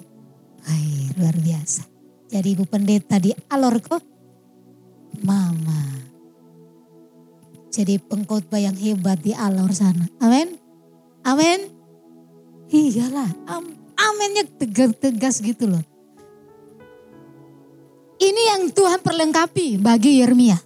[0.66, 1.86] Hai, luar biasa.
[2.26, 4.02] Jadi ibu pendeta di Alor kok.
[5.22, 5.78] Mama.
[7.70, 10.10] Jadi pengkhotbah yang hebat di Alor sana.
[10.18, 10.58] Amin.
[11.22, 11.70] Amin.
[12.66, 13.30] Iyalah.
[13.46, 15.84] Am aminnya tegas-tegas gitu loh.
[18.18, 20.58] Ini yang Tuhan perlengkapi bagi Yeremia.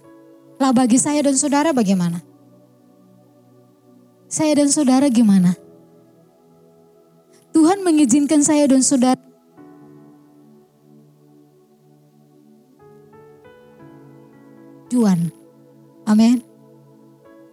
[0.57, 2.34] Lah bagi saya dan saudara bagaimana?
[4.25, 5.53] Saya dan saudara gimana?
[7.55, 9.15] Tuhan mengizinkan saya dan saudara
[14.95, 15.31] Tuhan.
[16.07, 16.39] Amin.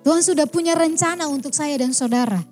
[0.03, 2.43] Tuhan sudah punya rencana untuk saya dan saudara.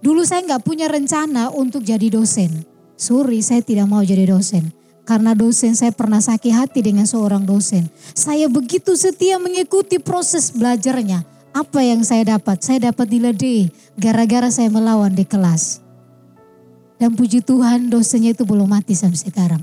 [0.00, 2.64] Dulu saya nggak punya rencana untuk jadi dosen.
[2.96, 4.72] Sorry, saya tidak mau jadi dosen.
[5.06, 7.88] Karena dosen saya pernah sakit hati dengan seorang dosen.
[8.16, 11.35] Saya begitu setia mengikuti proses belajarnya.
[11.56, 12.60] Apa yang saya dapat?
[12.60, 15.80] Saya dapat nilai D gara-gara saya melawan di kelas.
[17.00, 19.62] Dan puji Tuhan dosennya itu belum mati sampai sekarang.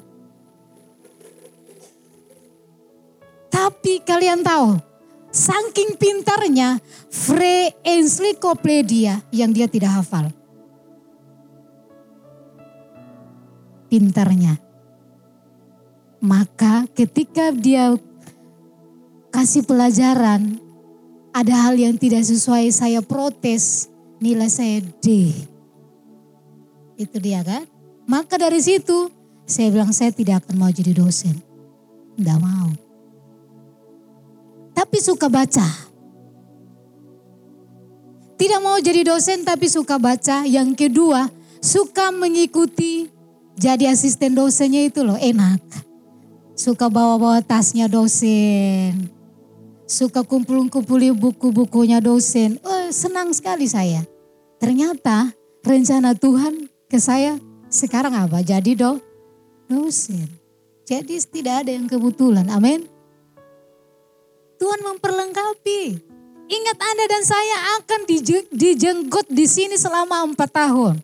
[3.54, 4.82] Tapi kalian tahu,
[5.30, 6.82] saking pintarnya
[7.14, 10.34] Free Encyclopedia yang dia tidak hafal.
[13.86, 14.58] Pintarnya.
[16.26, 17.94] Maka ketika dia
[19.30, 20.63] kasih pelajaran,
[21.34, 23.90] ada hal yang tidak sesuai saya protes,
[24.22, 25.34] nilai saya D.
[26.94, 27.66] Itu dia kan?
[28.06, 29.10] Maka dari situ
[29.50, 31.34] saya bilang saya tidak akan mau jadi dosen.
[32.14, 32.70] Tidak mau.
[34.78, 35.66] Tapi suka baca.
[38.38, 40.46] Tidak mau jadi dosen tapi suka baca.
[40.46, 43.10] Yang kedua suka mengikuti
[43.58, 45.62] jadi asisten dosennya itu loh enak.
[46.54, 49.23] Suka bawa-bawa tasnya dosen
[49.94, 52.58] suka kumpul-kumpuli buku-bukunya dosen.
[52.66, 54.02] Oh, senang sekali saya.
[54.58, 55.30] Ternyata
[55.62, 57.38] rencana Tuhan ke saya
[57.70, 58.42] sekarang apa?
[58.42, 58.98] Jadi do,
[59.70, 60.26] dosen.
[60.90, 62.50] Jadi tidak ada yang kebetulan.
[62.50, 62.90] Amin.
[64.58, 65.82] Tuhan memperlengkapi.
[66.44, 68.02] Ingat Anda dan saya akan
[68.52, 71.00] dijenggot di sini selama empat tahun.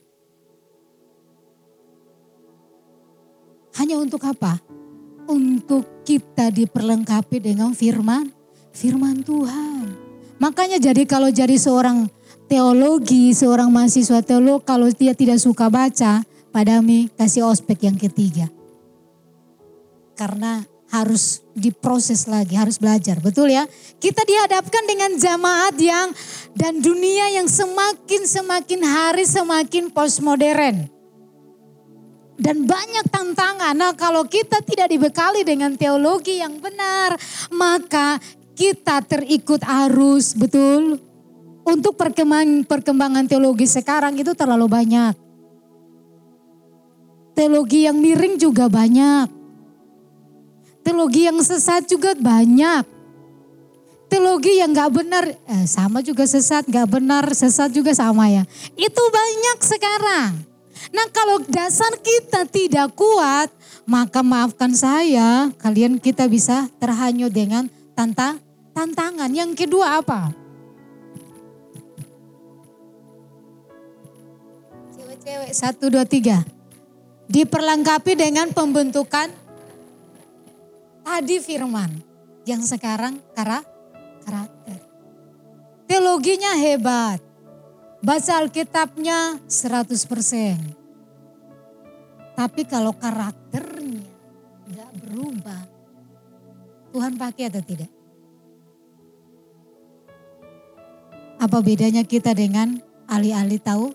[3.79, 4.59] Hanya untuk apa?
[5.29, 8.38] Untuk kita diperlengkapi dengan firman
[8.79, 9.91] firman Tuhan.
[10.39, 12.07] Makanya jadi kalau jadi seorang
[12.47, 16.23] teologi, seorang mahasiswa teolog, kalau dia tidak suka baca,
[16.55, 18.47] padami kasih ospek yang ketiga.
[20.15, 23.21] Karena harus diproses lagi, harus belajar.
[23.21, 23.67] Betul ya?
[24.01, 26.09] Kita dihadapkan dengan jamaat yang
[26.57, 30.89] dan dunia yang semakin semakin hari semakin postmodern.
[32.39, 33.75] Dan banyak tantangan.
[33.75, 37.19] Nah kalau kita tidak dibekali dengan teologi yang benar,
[37.51, 38.15] maka
[38.59, 40.99] kita terikut arus, betul?
[41.63, 45.15] Untuk perkembangan, perkembangan teologi sekarang itu terlalu banyak.
[47.39, 49.31] Teologi yang miring juga banyak.
[50.83, 52.83] Teologi yang sesat juga banyak.
[54.11, 58.43] Teologi yang gak benar, eh, sama juga sesat, gak benar, sesat juga sama ya.
[58.75, 60.31] Itu banyak sekarang.
[60.91, 63.53] Nah kalau dasar kita tidak kuat,
[63.87, 68.48] maka maafkan saya, kalian kita bisa terhanyut dengan tantang
[68.79, 69.27] tantangan.
[69.27, 70.31] Yang kedua apa?
[74.95, 76.47] Cewek-cewek satu dua tiga.
[77.27, 79.27] Diperlengkapi dengan pembentukan
[81.03, 81.91] tadi firman.
[82.47, 83.59] Yang sekarang kara,
[84.23, 84.79] karakter.
[85.83, 87.19] Teologinya hebat.
[87.99, 90.71] Baca Alkitabnya 100%.
[92.31, 94.07] Tapi kalau karakternya
[94.71, 95.67] nggak berubah,
[96.95, 97.98] Tuhan pakai atau tidak?
[101.39, 103.87] Apa bedanya kita dengan ahli-ahli tahu?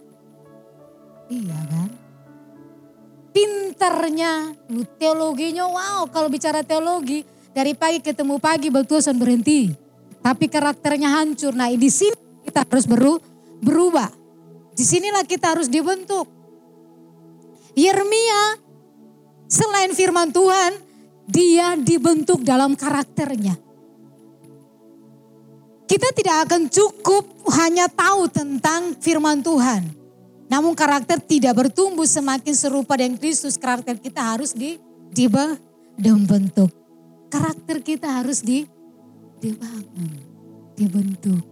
[1.29, 1.91] Iya kan?
[3.37, 4.57] Pinternya,
[4.97, 7.21] teologinya wow kalau bicara teologi
[7.53, 9.69] dari pagi ketemu pagi betul berhenti.
[10.25, 11.53] Tapi karakternya hancur.
[11.53, 12.17] Nah di sini
[12.49, 13.21] kita harus beru,
[13.61, 14.09] berubah.
[14.73, 16.25] Di sinilah kita harus dibentuk.
[17.77, 18.57] Yeremia
[19.51, 20.81] selain firman Tuhan,
[21.29, 23.59] dia dibentuk dalam karakternya.
[25.85, 27.28] Kita tidak akan cukup
[27.61, 29.85] hanya tahu tentang firman Tuhan.
[30.49, 33.61] Namun karakter tidak bertumbuh semakin serupa dengan Kristus.
[33.61, 34.80] Karakter kita harus di,
[35.12, 36.72] dibentuk.
[37.28, 38.64] Karakter kita harus di,
[39.43, 40.12] dibangun,
[40.78, 41.45] dibentuk.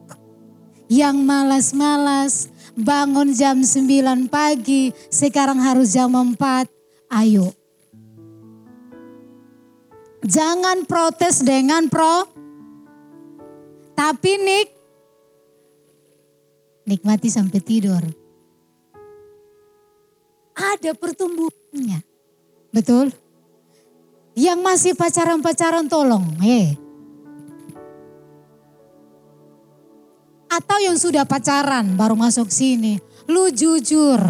[0.88, 6.36] Yang malas-malas bangun jam 9 pagi, sekarang harus jam 4.
[7.12, 7.52] Ayo.
[10.22, 12.31] Jangan protes dengan pro.
[13.92, 14.68] Tapi nik
[16.88, 18.02] nikmati sampai tidur.
[20.52, 22.04] Ada pertumbuhannya.
[22.72, 23.12] Betul?
[24.32, 26.24] Yang masih pacaran-pacaran tolong.
[26.44, 26.76] Eh.
[30.52, 33.00] Atau yang sudah pacaran baru masuk sini.
[33.28, 34.20] Lu jujur.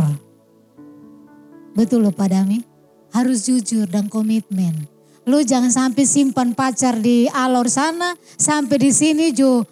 [1.75, 2.63] Betul loh Pak Dami.
[3.11, 4.92] Harus jujur dan komitmen.
[5.23, 8.15] Lu jangan sampai simpan pacar di alor sana.
[8.19, 9.63] Sampai di sini jo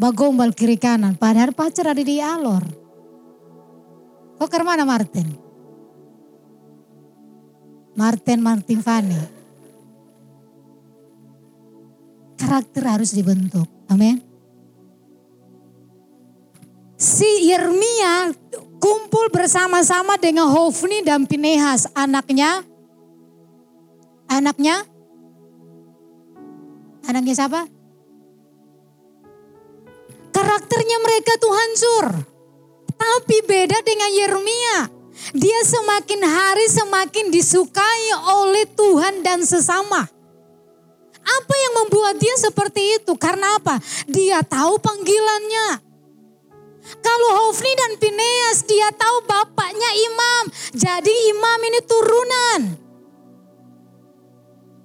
[0.00, 1.20] bagombal kiri kanan.
[1.20, 2.64] Padahal pacar ada di alor.
[4.40, 5.28] Kok ke mana Martin?
[7.92, 9.20] Martin Martin Fani.
[12.40, 13.68] Karakter harus dibentuk.
[13.92, 14.18] Amin.
[16.96, 18.34] Si Yeremia
[18.82, 22.66] kumpul bersama-sama dengan Hofni dan Pinehas anaknya.
[24.32, 24.80] Anaknya?
[27.04, 27.68] Anaknya siapa?
[30.32, 32.06] Karakternya mereka tuh hancur.
[32.96, 34.88] Tapi beda dengan Yeremia.
[35.36, 38.04] Dia semakin hari semakin disukai
[38.40, 40.00] oleh Tuhan dan sesama.
[41.22, 43.12] Apa yang membuat dia seperti itu?
[43.20, 43.76] Karena apa?
[44.08, 45.92] Dia tahu panggilannya.
[47.04, 50.44] Kalau Hofni dan Pineas dia tahu bapaknya imam.
[50.72, 52.81] Jadi imam ini turunan.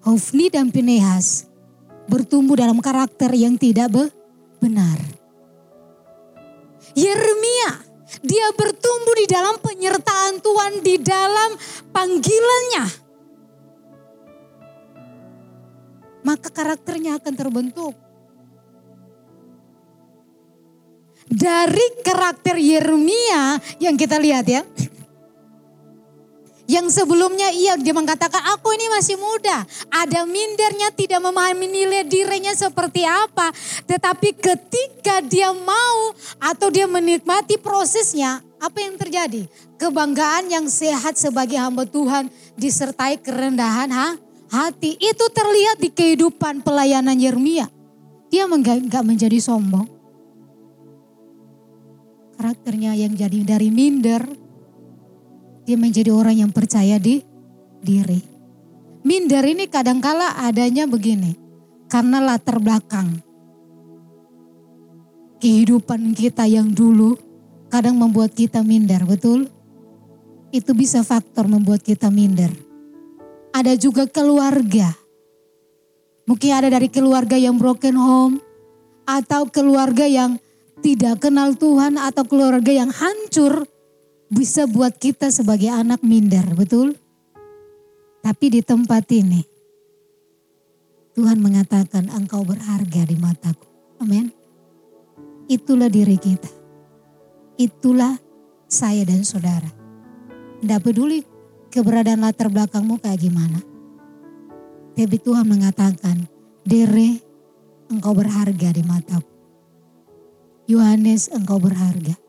[0.08, 1.44] Hofni dan Pineas
[2.08, 3.92] bertumbuh dalam karakter yang tidak
[4.64, 4.96] benar.
[6.96, 7.84] Yeremia
[8.24, 11.60] dia bertumbuh di dalam penyertaan Tuhan, di dalam
[11.92, 12.86] panggilannya.
[16.24, 17.94] Maka karakternya akan terbentuk.
[21.28, 24.64] Dari karakter Yeremia yang kita lihat ya.
[26.68, 29.64] Yang sebelumnya ia dia mengatakan aku ini masih muda.
[29.88, 33.56] Ada mindernya tidak memahami nilai dirinya seperti apa.
[33.88, 36.12] Tetapi ketika dia mau
[36.44, 38.44] atau dia menikmati prosesnya.
[38.58, 39.48] Apa yang terjadi?
[39.78, 44.18] Kebanggaan yang sehat sebagai hamba Tuhan disertai kerendahan ha?
[44.52, 44.98] hati.
[45.00, 47.70] Itu terlihat di kehidupan pelayanan Yeremia.
[48.28, 49.88] Dia enggak menjadi sombong.
[52.38, 54.22] Karakternya yang jadi dari minder,
[55.68, 57.20] dia menjadi orang yang percaya di
[57.84, 58.24] diri.
[59.04, 61.36] Minder ini kadangkala adanya begini.
[61.92, 63.20] Karena latar belakang.
[65.44, 67.20] Kehidupan kita yang dulu
[67.68, 69.52] kadang membuat kita minder, betul?
[70.56, 72.52] Itu bisa faktor membuat kita minder.
[73.52, 74.96] Ada juga keluarga.
[76.28, 78.36] Mungkin ada dari keluarga yang broken home.
[79.08, 80.36] Atau keluarga yang
[80.84, 83.68] tidak kenal Tuhan atau keluarga yang hancur
[84.28, 86.96] bisa buat kita sebagai anak minder, betul?
[88.20, 89.40] Tapi di tempat ini,
[91.16, 93.66] Tuhan mengatakan engkau berharga di mataku.
[94.04, 94.30] Amin.
[95.48, 96.52] Itulah diri kita.
[97.58, 98.20] Itulah
[98.68, 99.72] saya dan saudara.
[100.60, 101.24] Tidak peduli
[101.72, 103.64] keberadaan latar belakangmu kayak gimana.
[104.94, 106.28] Tapi Tuhan mengatakan,
[106.68, 107.24] Dere
[107.88, 109.32] engkau berharga di mataku.
[110.68, 112.27] Yohanes engkau berharga.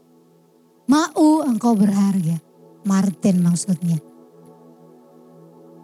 [0.88, 2.40] Mau engkau berharga.
[2.88, 4.00] Martin maksudnya.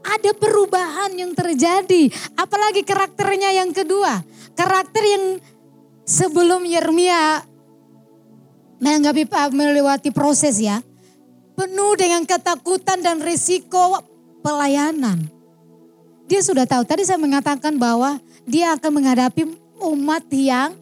[0.04, 2.08] Ada perubahan yang terjadi.
[2.40, 4.24] Apalagi karakternya yang kedua.
[4.56, 5.24] Karakter yang
[6.08, 7.44] sebelum Yeremia
[8.80, 10.80] menanggapi melewati proses ya.
[11.54, 14.00] Penuh dengan ketakutan dan risiko
[14.44, 15.24] pelayanan.
[16.28, 19.44] Dia sudah tahu, tadi saya mengatakan bahwa dia akan menghadapi
[19.80, 20.76] umat yang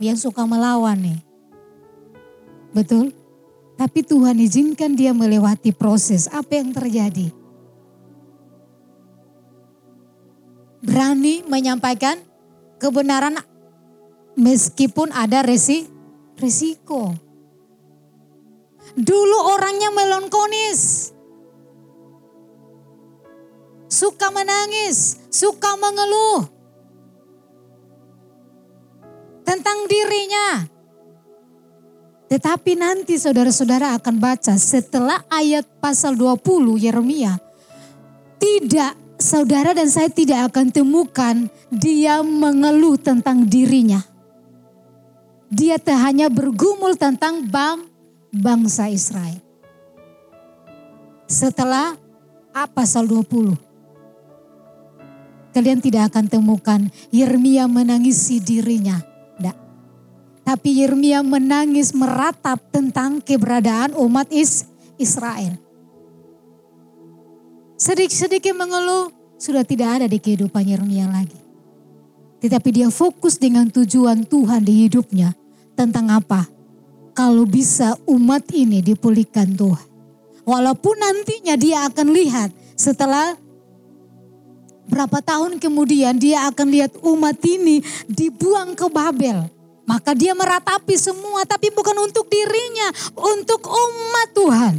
[0.00, 1.23] yang suka melawan nih.
[2.74, 3.14] Betul?
[3.78, 6.26] Tapi Tuhan izinkan dia melewati proses.
[6.30, 7.30] Apa yang terjadi?
[10.84, 12.18] Berani menyampaikan
[12.82, 13.40] kebenaran
[14.36, 15.86] meskipun ada resi,
[16.38, 17.14] resiko.
[18.94, 21.10] Dulu orangnya melankonis.
[23.88, 26.50] Suka menangis, suka mengeluh.
[29.46, 30.66] Tentang dirinya,
[32.24, 37.36] tetapi nanti saudara-saudara akan baca setelah ayat pasal 20 Yeremia.
[38.40, 44.02] Tidak saudara dan saya tidak akan temukan dia mengeluh tentang dirinya.
[45.52, 47.86] Dia tak hanya bergumul tentang bang
[48.34, 49.38] bangsa Israel.
[51.30, 51.94] Setelah
[52.74, 53.54] pasal 20.
[55.54, 56.80] Kalian tidak akan temukan
[57.14, 59.13] Yeremia menangisi dirinya.
[60.44, 64.68] Tapi Yeremia menangis meratap tentang keberadaan umat is
[65.00, 65.56] Israel.
[67.80, 69.08] Sedikit-sedikit mengeluh
[69.40, 71.40] sudah tidak ada di kehidupan Yeremia lagi.
[72.44, 75.32] Tetapi dia fokus dengan tujuan Tuhan di hidupnya.
[75.74, 76.46] Tentang apa?
[77.16, 79.88] Kalau bisa umat ini dipulihkan Tuhan.
[80.44, 83.32] Walaupun nantinya dia akan lihat setelah
[84.84, 89.48] berapa tahun kemudian dia akan lihat umat ini dibuang ke Babel.
[89.84, 94.74] Maka dia meratapi semua tapi bukan untuk dirinya, untuk umat Tuhan.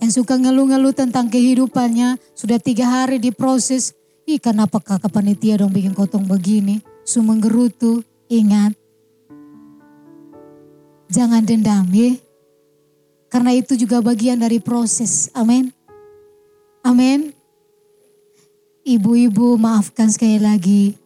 [0.00, 3.96] Yang suka ngeluh-ngeluh tentang kehidupannya sudah tiga hari diproses.
[4.26, 6.80] Ih kenapa kakak panitia dong bikin kotong begini.
[7.06, 8.74] Sumenggerutu, ingat.
[11.06, 12.18] Jangan dendam ya.
[13.30, 15.30] Karena itu juga bagian dari proses.
[15.34, 15.70] Amin.
[16.82, 17.30] Amin.
[18.86, 21.05] Ibu-ibu maafkan sekali lagi.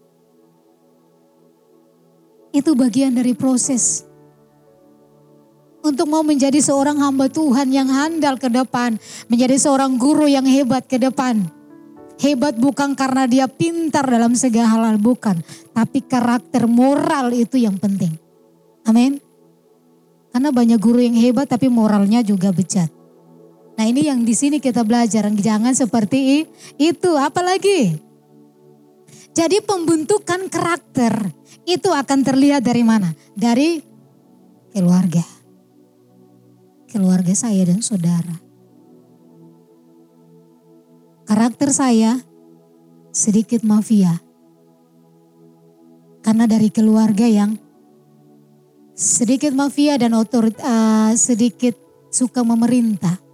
[2.50, 4.06] Itu bagian dari proses.
[5.80, 9.00] Untuk mau menjadi seorang hamba Tuhan yang handal ke depan.
[9.32, 11.40] Menjadi seorang guru yang hebat ke depan.
[12.20, 15.40] Hebat bukan karena dia pintar dalam segala hal, bukan.
[15.72, 18.12] Tapi karakter moral itu yang penting.
[18.84, 19.16] Amin.
[20.28, 22.92] Karena banyak guru yang hebat tapi moralnya juga bejat.
[23.80, 26.44] Nah ini yang di sini kita belajar, jangan seperti
[26.76, 27.10] itu.
[27.16, 28.09] Apalagi?
[29.30, 31.30] Jadi pembentukan karakter
[31.64, 33.14] itu akan terlihat dari mana?
[33.34, 33.78] Dari
[34.74, 35.22] keluarga.
[36.90, 38.36] Keluarga saya dan saudara.
[41.30, 42.18] Karakter saya
[43.14, 44.18] sedikit mafia.
[46.20, 47.54] Karena dari keluarga yang
[48.98, 51.78] sedikit mafia dan otorit, uh, sedikit
[52.10, 53.30] suka memerintah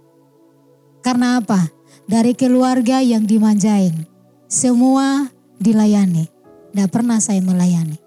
[1.07, 1.71] karena apa?
[2.03, 3.95] Dari keluarga yang dimanjain.
[4.51, 5.31] Semua
[5.61, 6.29] dilayani.
[6.71, 7.97] Tidak pernah saya melayani.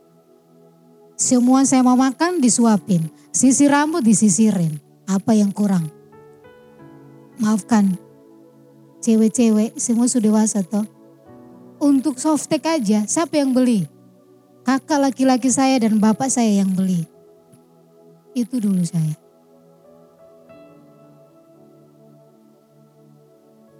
[1.18, 3.10] Semua saya mau makan disuapin.
[3.30, 4.78] Sisi rambut disisirin.
[5.06, 5.90] Apa yang kurang?
[7.42, 7.98] Maafkan.
[9.00, 10.86] Cewek-cewek semua sudah dewasa toh.
[11.80, 13.88] Untuk softtek aja siapa yang beli?
[14.62, 17.08] Kakak laki-laki saya dan bapak saya yang beli.
[18.36, 19.16] Itu dulu saya.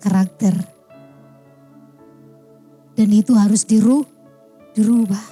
[0.01, 0.80] karakter.
[3.01, 4.05] Dan itu harus diru,
[4.77, 5.25] dirubah.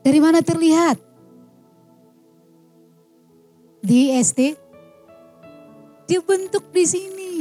[0.00, 0.96] Dari mana terlihat?
[3.84, 4.56] Di SD
[6.08, 7.34] dibentuk di sini.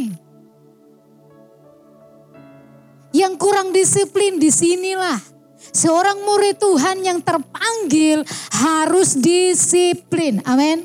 [3.15, 5.23] Yang kurang disiplin di sinilah.
[5.71, 8.27] Seorang murid Tuhan yang terpanggil
[8.59, 10.43] harus disiplin.
[10.43, 10.83] Amin.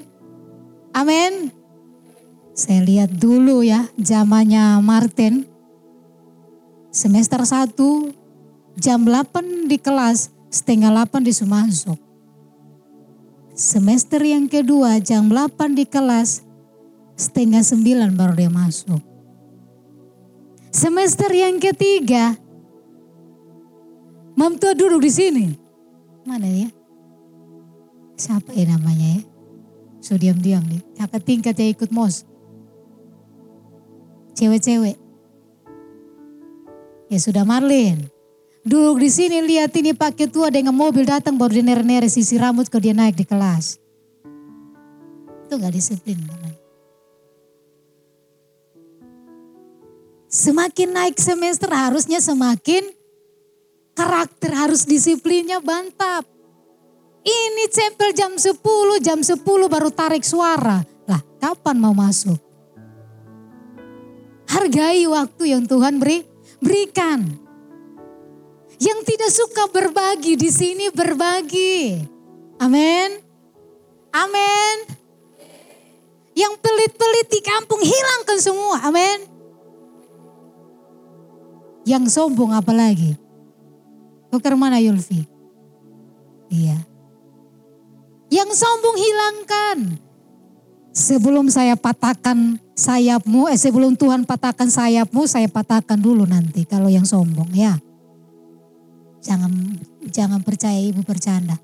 [0.95, 1.51] Amin.
[2.55, 5.50] Saya lihat dulu ya zamannya Martin.
[6.91, 7.71] Semester 1
[8.75, 11.99] jam 8 di kelas, setengah 8 di masuk.
[13.55, 16.43] Semester yang kedua jam 8 di kelas,
[17.15, 18.99] setengah 9 baru dia masuk.
[20.75, 22.35] Semester yang ketiga,
[24.39, 25.47] Mam tua duduk di sini.
[26.25, 26.71] Mana ya?
[28.17, 29.23] Siapa ya namanya ya?
[30.01, 30.81] So diam-diam nih.
[30.97, 32.25] Kakak tingkat ya ikut mos
[34.41, 34.97] cewek-cewek.
[37.11, 38.07] Ya sudah Marlin.
[38.63, 42.71] Duduk di sini lihat ini pakai tua dengan mobil datang baru dia nere-nere sisi rambut
[42.71, 43.83] kalau dia naik di kelas.
[45.51, 46.23] Itu gak disiplin.
[50.31, 52.87] Semakin naik semester harusnya semakin
[53.99, 56.23] karakter harus disiplinnya bantap.
[57.27, 58.55] Ini cempel jam 10,
[59.03, 60.87] jam 10 baru tarik suara.
[61.11, 62.39] Lah kapan mau masuk?
[64.47, 66.30] Hargai waktu yang Tuhan beri,
[66.61, 67.27] berikan.
[68.81, 72.01] Yang tidak suka berbagi di sini berbagi.
[72.61, 73.21] Amin.
[74.13, 74.77] Amin.
[76.33, 78.81] Yang pelit-pelit di kampung hilangkan semua.
[78.89, 79.29] Amin.
[81.85, 83.17] Yang sombong apalagi?
[84.33, 85.27] Tukar mana Yulfi?
[86.49, 86.79] Iya.
[88.31, 89.79] Yang sombong hilangkan.
[90.91, 97.05] Sebelum saya patahkan sayapmu, eh sebelum Tuhan patahkan sayapmu, saya patahkan dulu nanti kalau yang
[97.05, 97.77] sombong ya.
[99.21, 99.53] Jangan
[100.09, 101.61] jangan percaya ibu bercanda.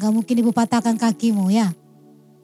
[0.00, 1.68] Gak mungkin ibu patahkan kakimu ya.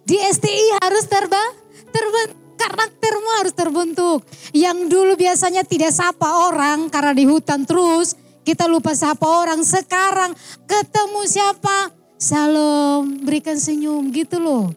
[0.04, 1.52] Di STI harus terbang,
[1.88, 4.22] terbang Karaktermu harus terbentuk.
[4.54, 8.14] Yang dulu biasanya tidak sapa orang karena di hutan terus.
[8.46, 9.66] Kita lupa sapa orang.
[9.66, 10.30] Sekarang
[10.66, 11.90] ketemu siapa?
[12.22, 14.70] Salam, berikan senyum gitu loh.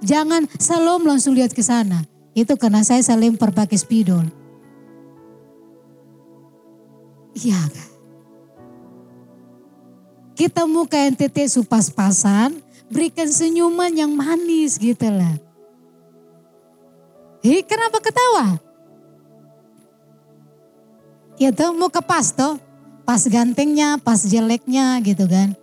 [0.00, 2.09] Jangan salam langsung lihat ke sana.
[2.34, 4.26] Itu karena saya saling pakai spidol.
[7.34, 7.90] Iya kan?
[10.38, 15.36] Kita muka NTT supas-pasan, berikan senyuman yang manis gitu lah.
[17.44, 18.56] Hei kenapa ketawa?
[21.40, 22.60] Ya tuh mau ke pas toh,
[23.04, 25.56] pas gantengnya, pas jeleknya gitu kan.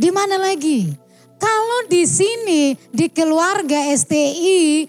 [0.00, 0.96] Di mana lagi?
[1.38, 4.86] Kalau di sini di keluarga STI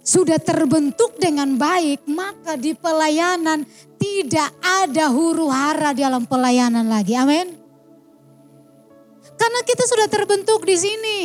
[0.00, 3.66] sudah terbentuk dengan baik, maka di pelayanan
[4.00, 7.12] tidak ada huru hara dalam pelayanan lagi.
[7.18, 7.58] Amin.
[9.38, 11.18] Karena kita sudah terbentuk di sini.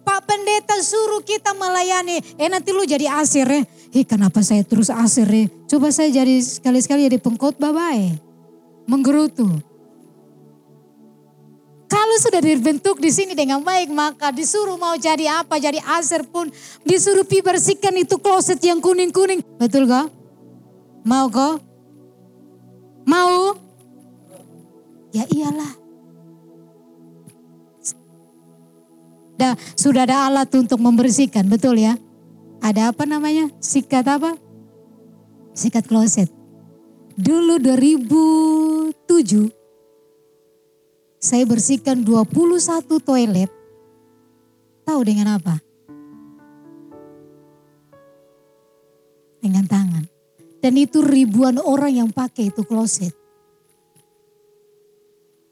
[0.00, 2.40] Pak pendeta suruh kita melayani.
[2.40, 3.62] Eh nanti lu jadi asir ya.
[3.94, 5.46] Eh kenapa saya terus asir ya.
[5.70, 8.18] Coba saya jadi sekali-sekali jadi pengkhotbah baik.
[8.88, 9.69] Menggerutu.
[11.90, 16.46] Kalau sudah dibentuk di sini dengan baik, maka disuruh mau jadi apa, jadi aser pun
[16.86, 19.42] disuruh pi bersihkan itu kloset yang kuning-kuning.
[19.58, 20.06] Betul kok?
[21.02, 21.58] Mau kok?
[23.02, 23.58] Mau?
[25.10, 25.74] Ya iyalah.
[29.34, 31.98] Dah, sudah ada alat untuk membersihkan, betul ya?
[32.62, 33.50] Ada apa namanya?
[33.58, 34.38] Sikat apa?
[35.58, 36.30] Sikat kloset.
[37.18, 39.59] Dulu 2007
[41.20, 42.56] saya bersihkan 21
[43.04, 43.52] toilet.
[44.88, 45.60] Tahu dengan apa?
[49.44, 50.08] Dengan tangan.
[50.64, 53.12] Dan itu ribuan orang yang pakai itu kloset.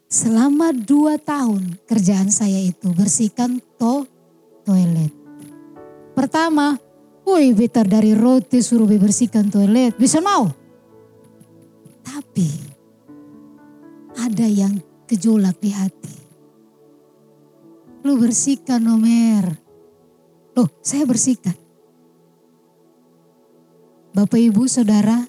[0.09, 4.09] Selama dua tahun kerjaan saya itu bersihkan to
[4.65, 5.13] toilet.
[6.17, 6.81] Pertama,
[7.29, 9.93] woi betar dari roti suruh bersihkan toilet.
[10.01, 10.49] Bisa mau?
[12.01, 12.49] Tapi
[14.17, 16.15] ada yang gejolak di hati.
[18.05, 19.49] Lu bersihkan Omer.
[20.53, 21.57] Loh saya bersihkan.
[24.13, 25.25] Bapak ibu saudara.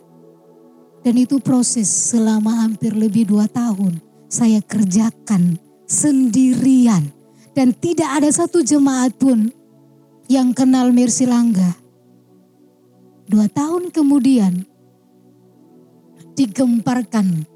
[0.99, 4.03] Dan itu proses selama hampir lebih dua tahun.
[4.27, 5.55] Saya kerjakan
[5.88, 7.07] sendirian.
[7.55, 9.47] Dan tidak ada satu jemaat pun
[10.27, 11.73] yang kenal Mercy Langga.
[13.25, 14.65] Dua tahun kemudian
[16.36, 17.47] digemparkan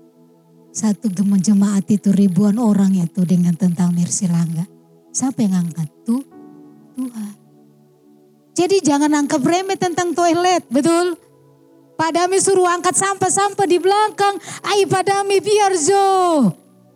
[0.74, 4.66] satu jemaat itu ribuan orang itu dengan tentang Mercy Langga.
[5.14, 5.86] Siapa yang angkat?
[6.02, 6.26] Tuh,
[6.98, 7.34] Tuhan.
[8.58, 11.14] Jadi jangan angkat remeh tentang toilet, betul?
[11.94, 14.34] Padami suruh angkat sampah-sampah di belakang.
[14.66, 16.10] Ay padami biar zo.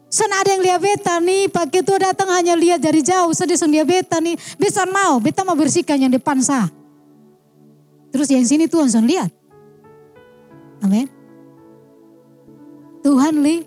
[0.10, 3.30] Sen ada yang lihat beta nih, Pak itu datang hanya lihat dari jauh.
[3.34, 4.38] Sedih sen dia beta nih.
[4.58, 6.70] Bisa mau, beta mau bersihkan yang depan sah.
[8.10, 9.30] Terus yang sini Tuhan son lihat.
[10.82, 11.17] Amin.
[13.08, 13.64] Tuhan li.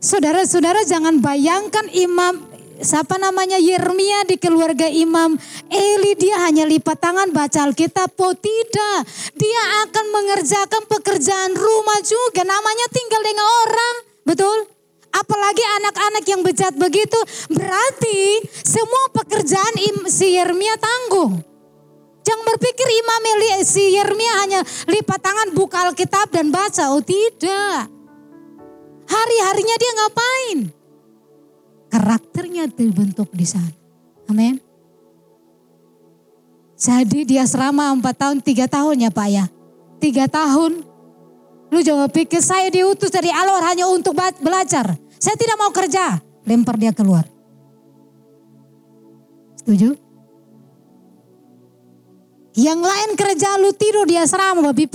[0.00, 2.40] Saudara-saudara jangan bayangkan imam
[2.80, 5.36] siapa namanya Yeremia di keluarga Imam
[5.68, 8.16] Eli dia hanya lipat tangan baca Alkitab.
[8.16, 9.04] Oh tidak,
[9.36, 12.48] dia akan mengerjakan pekerjaan rumah juga.
[12.48, 14.58] Namanya tinggal dengan orang, betul?
[15.12, 17.20] Apalagi anak-anak yang bejat begitu,
[17.52, 19.76] berarti semua pekerjaan
[20.08, 21.57] si Yeremia tanggung.
[22.28, 26.92] Jangan berpikir Imam Eli, si Yeremia hanya lipat tangan buka Alkitab dan baca.
[26.92, 27.88] Oh tidak.
[29.08, 30.58] Hari-harinya dia ngapain?
[31.88, 33.72] Karakternya terbentuk di sana.
[34.28, 34.60] Amin.
[36.76, 39.44] Jadi dia selama 4 tahun, 3 tahun ya Pak ya.
[39.96, 40.72] 3 tahun.
[41.72, 44.12] Lu jangan pikir saya diutus dari Allah hanya untuk
[44.44, 45.00] belajar.
[45.16, 46.20] Saya tidak mau kerja.
[46.44, 47.24] Lempar dia keluar.
[49.64, 50.07] Setuju?
[52.58, 54.90] Yang lain kerja lu tidur di asrama, babi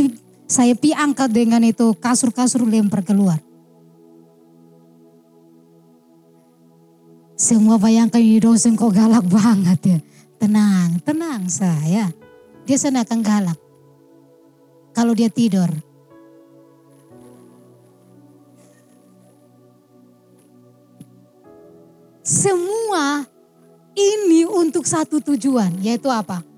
[0.52, 3.40] saya pi angkat dengan itu kasur-kasur lempar keluar.
[7.40, 10.00] Semua bayangkan ini dosen kok galak banget ya.
[10.44, 12.12] Tenang, tenang saya.
[12.68, 13.60] Dia sana akan galak.
[14.92, 15.72] Kalau dia tidur.
[22.28, 23.24] Semua
[23.96, 26.53] ini untuk satu tujuan, yaitu apa?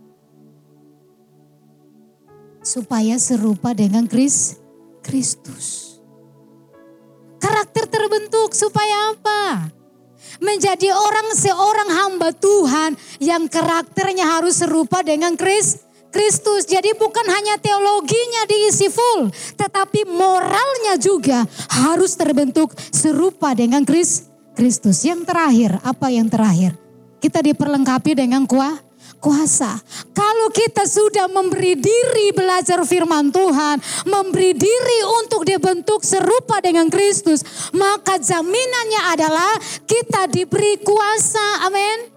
[2.66, 4.58] Supaya serupa dengan Kris,
[5.06, 6.02] Kristus.
[7.38, 9.70] Karakter terbentuk supaya apa?
[10.42, 16.66] Menjadi orang seorang hamba Tuhan yang karakternya harus serupa dengan Kris, Kristus.
[16.66, 19.30] Jadi bukan hanya teologinya diisi full,
[19.62, 24.26] tetapi moralnya juga harus terbentuk serupa dengan Kris,
[24.58, 25.06] Kristus.
[25.06, 26.74] Yang terakhir, apa yang terakhir?
[27.22, 28.80] Kita diperlengkapi dengan kuah,
[29.20, 29.78] kuasa.
[30.16, 37.44] Kalau kita sudah memberi diri belajar firman Tuhan, memberi diri untuk dibentuk serupa dengan Kristus,
[37.76, 39.54] maka jaminannya adalah
[39.84, 41.68] kita diberi kuasa.
[41.68, 42.15] Amin.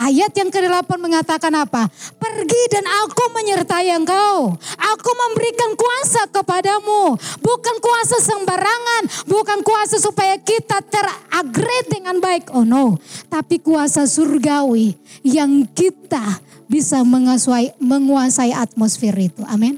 [0.00, 1.84] Ayat yang ke-8 mengatakan apa?
[2.16, 4.56] Pergi dan aku menyertai engkau.
[4.96, 7.20] Aku memberikan kuasa kepadamu.
[7.44, 9.28] Bukan kuasa sembarangan.
[9.28, 12.48] Bukan kuasa supaya kita teragret dengan baik.
[12.56, 12.96] Oh no.
[13.28, 19.44] Tapi kuasa surgawi yang kita bisa menguasai, menguasai atmosfer itu.
[19.44, 19.76] Amin.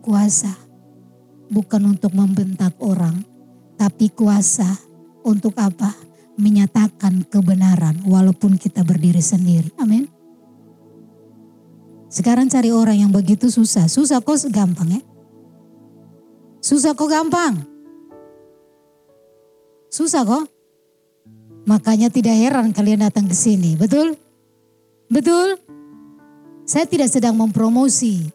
[0.00, 0.56] Kuasa
[1.52, 3.20] bukan untuk membentak orang.
[3.76, 4.80] Tapi kuasa
[5.20, 6.09] untuk apa?
[6.40, 9.68] Menyatakan kebenaran walaupun kita berdiri sendiri.
[9.76, 10.08] Amin.
[12.10, 13.86] Sekarang cari orang yang begitu susah.
[13.86, 15.02] Susah kok gampang ya.
[16.58, 17.62] Susah kok gampang.
[19.94, 20.50] Susah kok.
[21.70, 23.78] Makanya tidak heran kalian datang ke sini.
[23.78, 24.18] Betul?
[25.06, 25.54] Betul?
[26.66, 28.26] Saya tidak sedang mempromosi.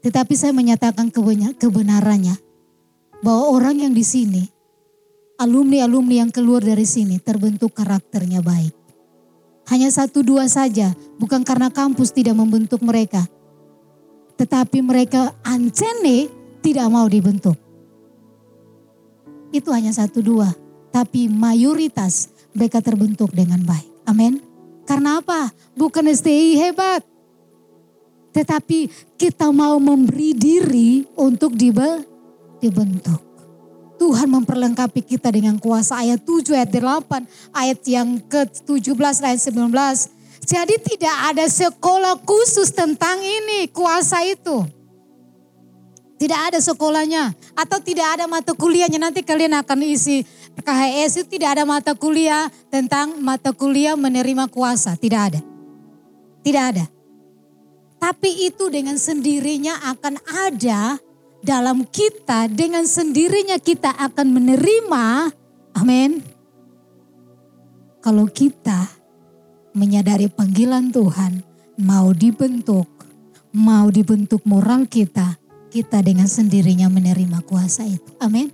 [0.00, 2.40] Tetapi saya menyatakan kebenarannya.
[3.20, 4.55] Bahwa orang yang di sini
[5.36, 8.72] alumni-alumni yang keluar dari sini terbentuk karakternya baik.
[9.66, 13.26] Hanya satu dua saja, bukan karena kampus tidak membentuk mereka.
[14.36, 16.30] Tetapi mereka ancene
[16.62, 17.56] tidak mau dibentuk.
[19.50, 20.52] Itu hanya satu dua.
[20.92, 24.08] Tapi mayoritas mereka terbentuk dengan baik.
[24.08, 24.40] Amin.
[24.86, 25.50] Karena apa?
[25.74, 27.02] Bukan STI hebat.
[28.32, 33.20] Tetapi kita mau memberi diri untuk dibentuk.
[33.96, 39.72] Tuhan memperlengkapi kita dengan kuasa ayat 7 ayat 8 ayat yang ke-17 ayat 19.
[40.46, 44.62] Jadi tidak ada sekolah khusus tentang ini kuasa itu.
[46.16, 50.24] Tidak ada sekolahnya atau tidak ada mata kuliahnya nanti kalian akan isi
[50.56, 55.40] KHS itu tidak ada mata kuliah tentang mata kuliah menerima kuasa, tidak ada.
[56.40, 56.84] Tidak ada.
[58.00, 60.14] Tapi itu dengan sendirinya akan
[60.48, 60.96] ada
[61.46, 65.30] dalam kita dengan sendirinya kita akan menerima.
[65.78, 66.18] Amin.
[68.02, 68.90] Kalau kita
[69.70, 71.46] menyadari panggilan Tuhan,
[71.78, 72.90] mau dibentuk,
[73.54, 75.38] mau dibentuk moral kita,
[75.70, 78.10] kita dengan sendirinya menerima kuasa itu.
[78.18, 78.50] Amin.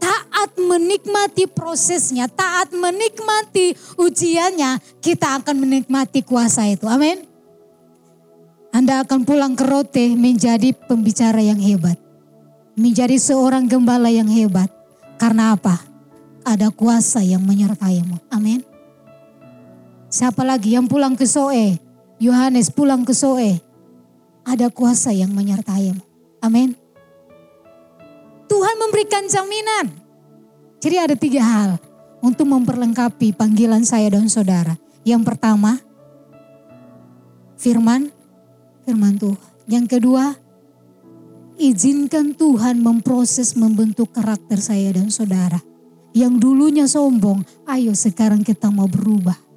[0.00, 6.88] Taat menikmati prosesnya, taat menikmati ujiannya, kita akan menikmati kuasa itu.
[6.88, 7.27] Amin.
[8.68, 11.96] Anda akan pulang ke Rote menjadi pembicara yang hebat.
[12.78, 14.70] Menjadi seorang gembala yang hebat.
[15.18, 15.82] Karena apa?
[16.46, 18.20] Ada kuasa yang menyertaimu.
[18.30, 18.62] Amin.
[20.08, 21.76] Siapa lagi yang pulang ke Soe?
[22.16, 23.60] Yohanes pulang ke Soe.
[24.46, 26.00] Ada kuasa yang menyertaimu.
[26.40, 26.72] Amin.
[28.48, 29.86] Tuhan memberikan jaminan.
[30.80, 31.70] Jadi ada tiga hal
[32.24, 34.78] untuk memperlengkapi panggilan saya dan saudara.
[35.04, 35.76] Yang pertama,
[37.58, 38.14] firman
[38.88, 39.36] firman Tuhan.
[39.68, 40.32] Yang kedua,
[41.60, 45.60] izinkan Tuhan memproses membentuk karakter saya dan saudara.
[46.16, 49.47] Yang dulunya sombong, ayo sekarang kita mau berubah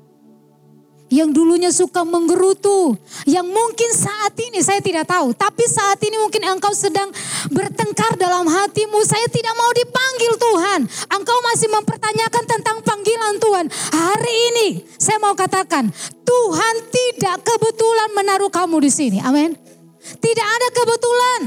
[1.11, 2.95] yang dulunya suka menggerutu,
[3.27, 7.11] yang mungkin saat ini saya tidak tahu, tapi saat ini mungkin engkau sedang
[7.51, 10.79] bertengkar dalam hatimu, saya tidak mau dipanggil Tuhan.
[11.11, 13.65] Engkau masih mempertanyakan tentang panggilan Tuhan.
[13.91, 15.91] Hari ini saya mau katakan,
[16.23, 19.17] Tuhan tidak kebetulan menaruh kamu di sini.
[19.19, 19.51] Amin.
[19.99, 21.41] Tidak ada kebetulan.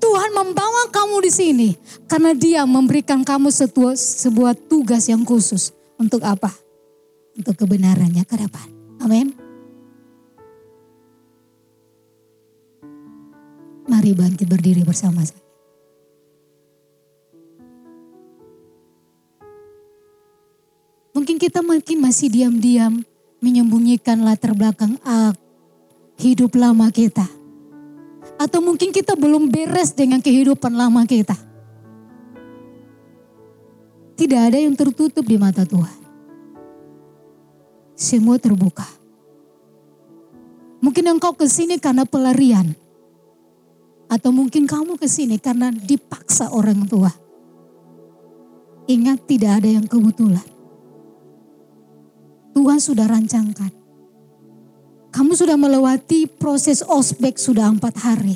[0.00, 1.68] Tuhan membawa kamu di sini
[2.08, 5.76] karena Dia memberikan kamu sebuah, tugas yang khusus.
[6.00, 6.48] Untuk apa?
[7.40, 8.68] untuk kebenarannya ke depan.
[9.00, 9.32] Amin.
[13.88, 15.40] Mari bangkit berdiri bersama saya.
[21.16, 23.02] Mungkin kita mungkin masih diam-diam
[23.40, 25.32] menyembunyikan latar belakang ah,
[26.20, 27.24] hidup lama kita.
[28.36, 31.36] Atau mungkin kita belum beres dengan kehidupan lama kita.
[34.16, 35.99] Tidak ada yang tertutup di mata Tuhan
[38.10, 38.82] semua terbuka.
[40.82, 42.74] Mungkin engkau ke sini karena pelarian.
[44.10, 47.14] Atau mungkin kamu ke sini karena dipaksa orang tua.
[48.90, 50.42] Ingat tidak ada yang kebetulan.
[52.50, 53.70] Tuhan sudah rancangkan.
[55.14, 58.34] Kamu sudah melewati proses ospek sudah empat hari.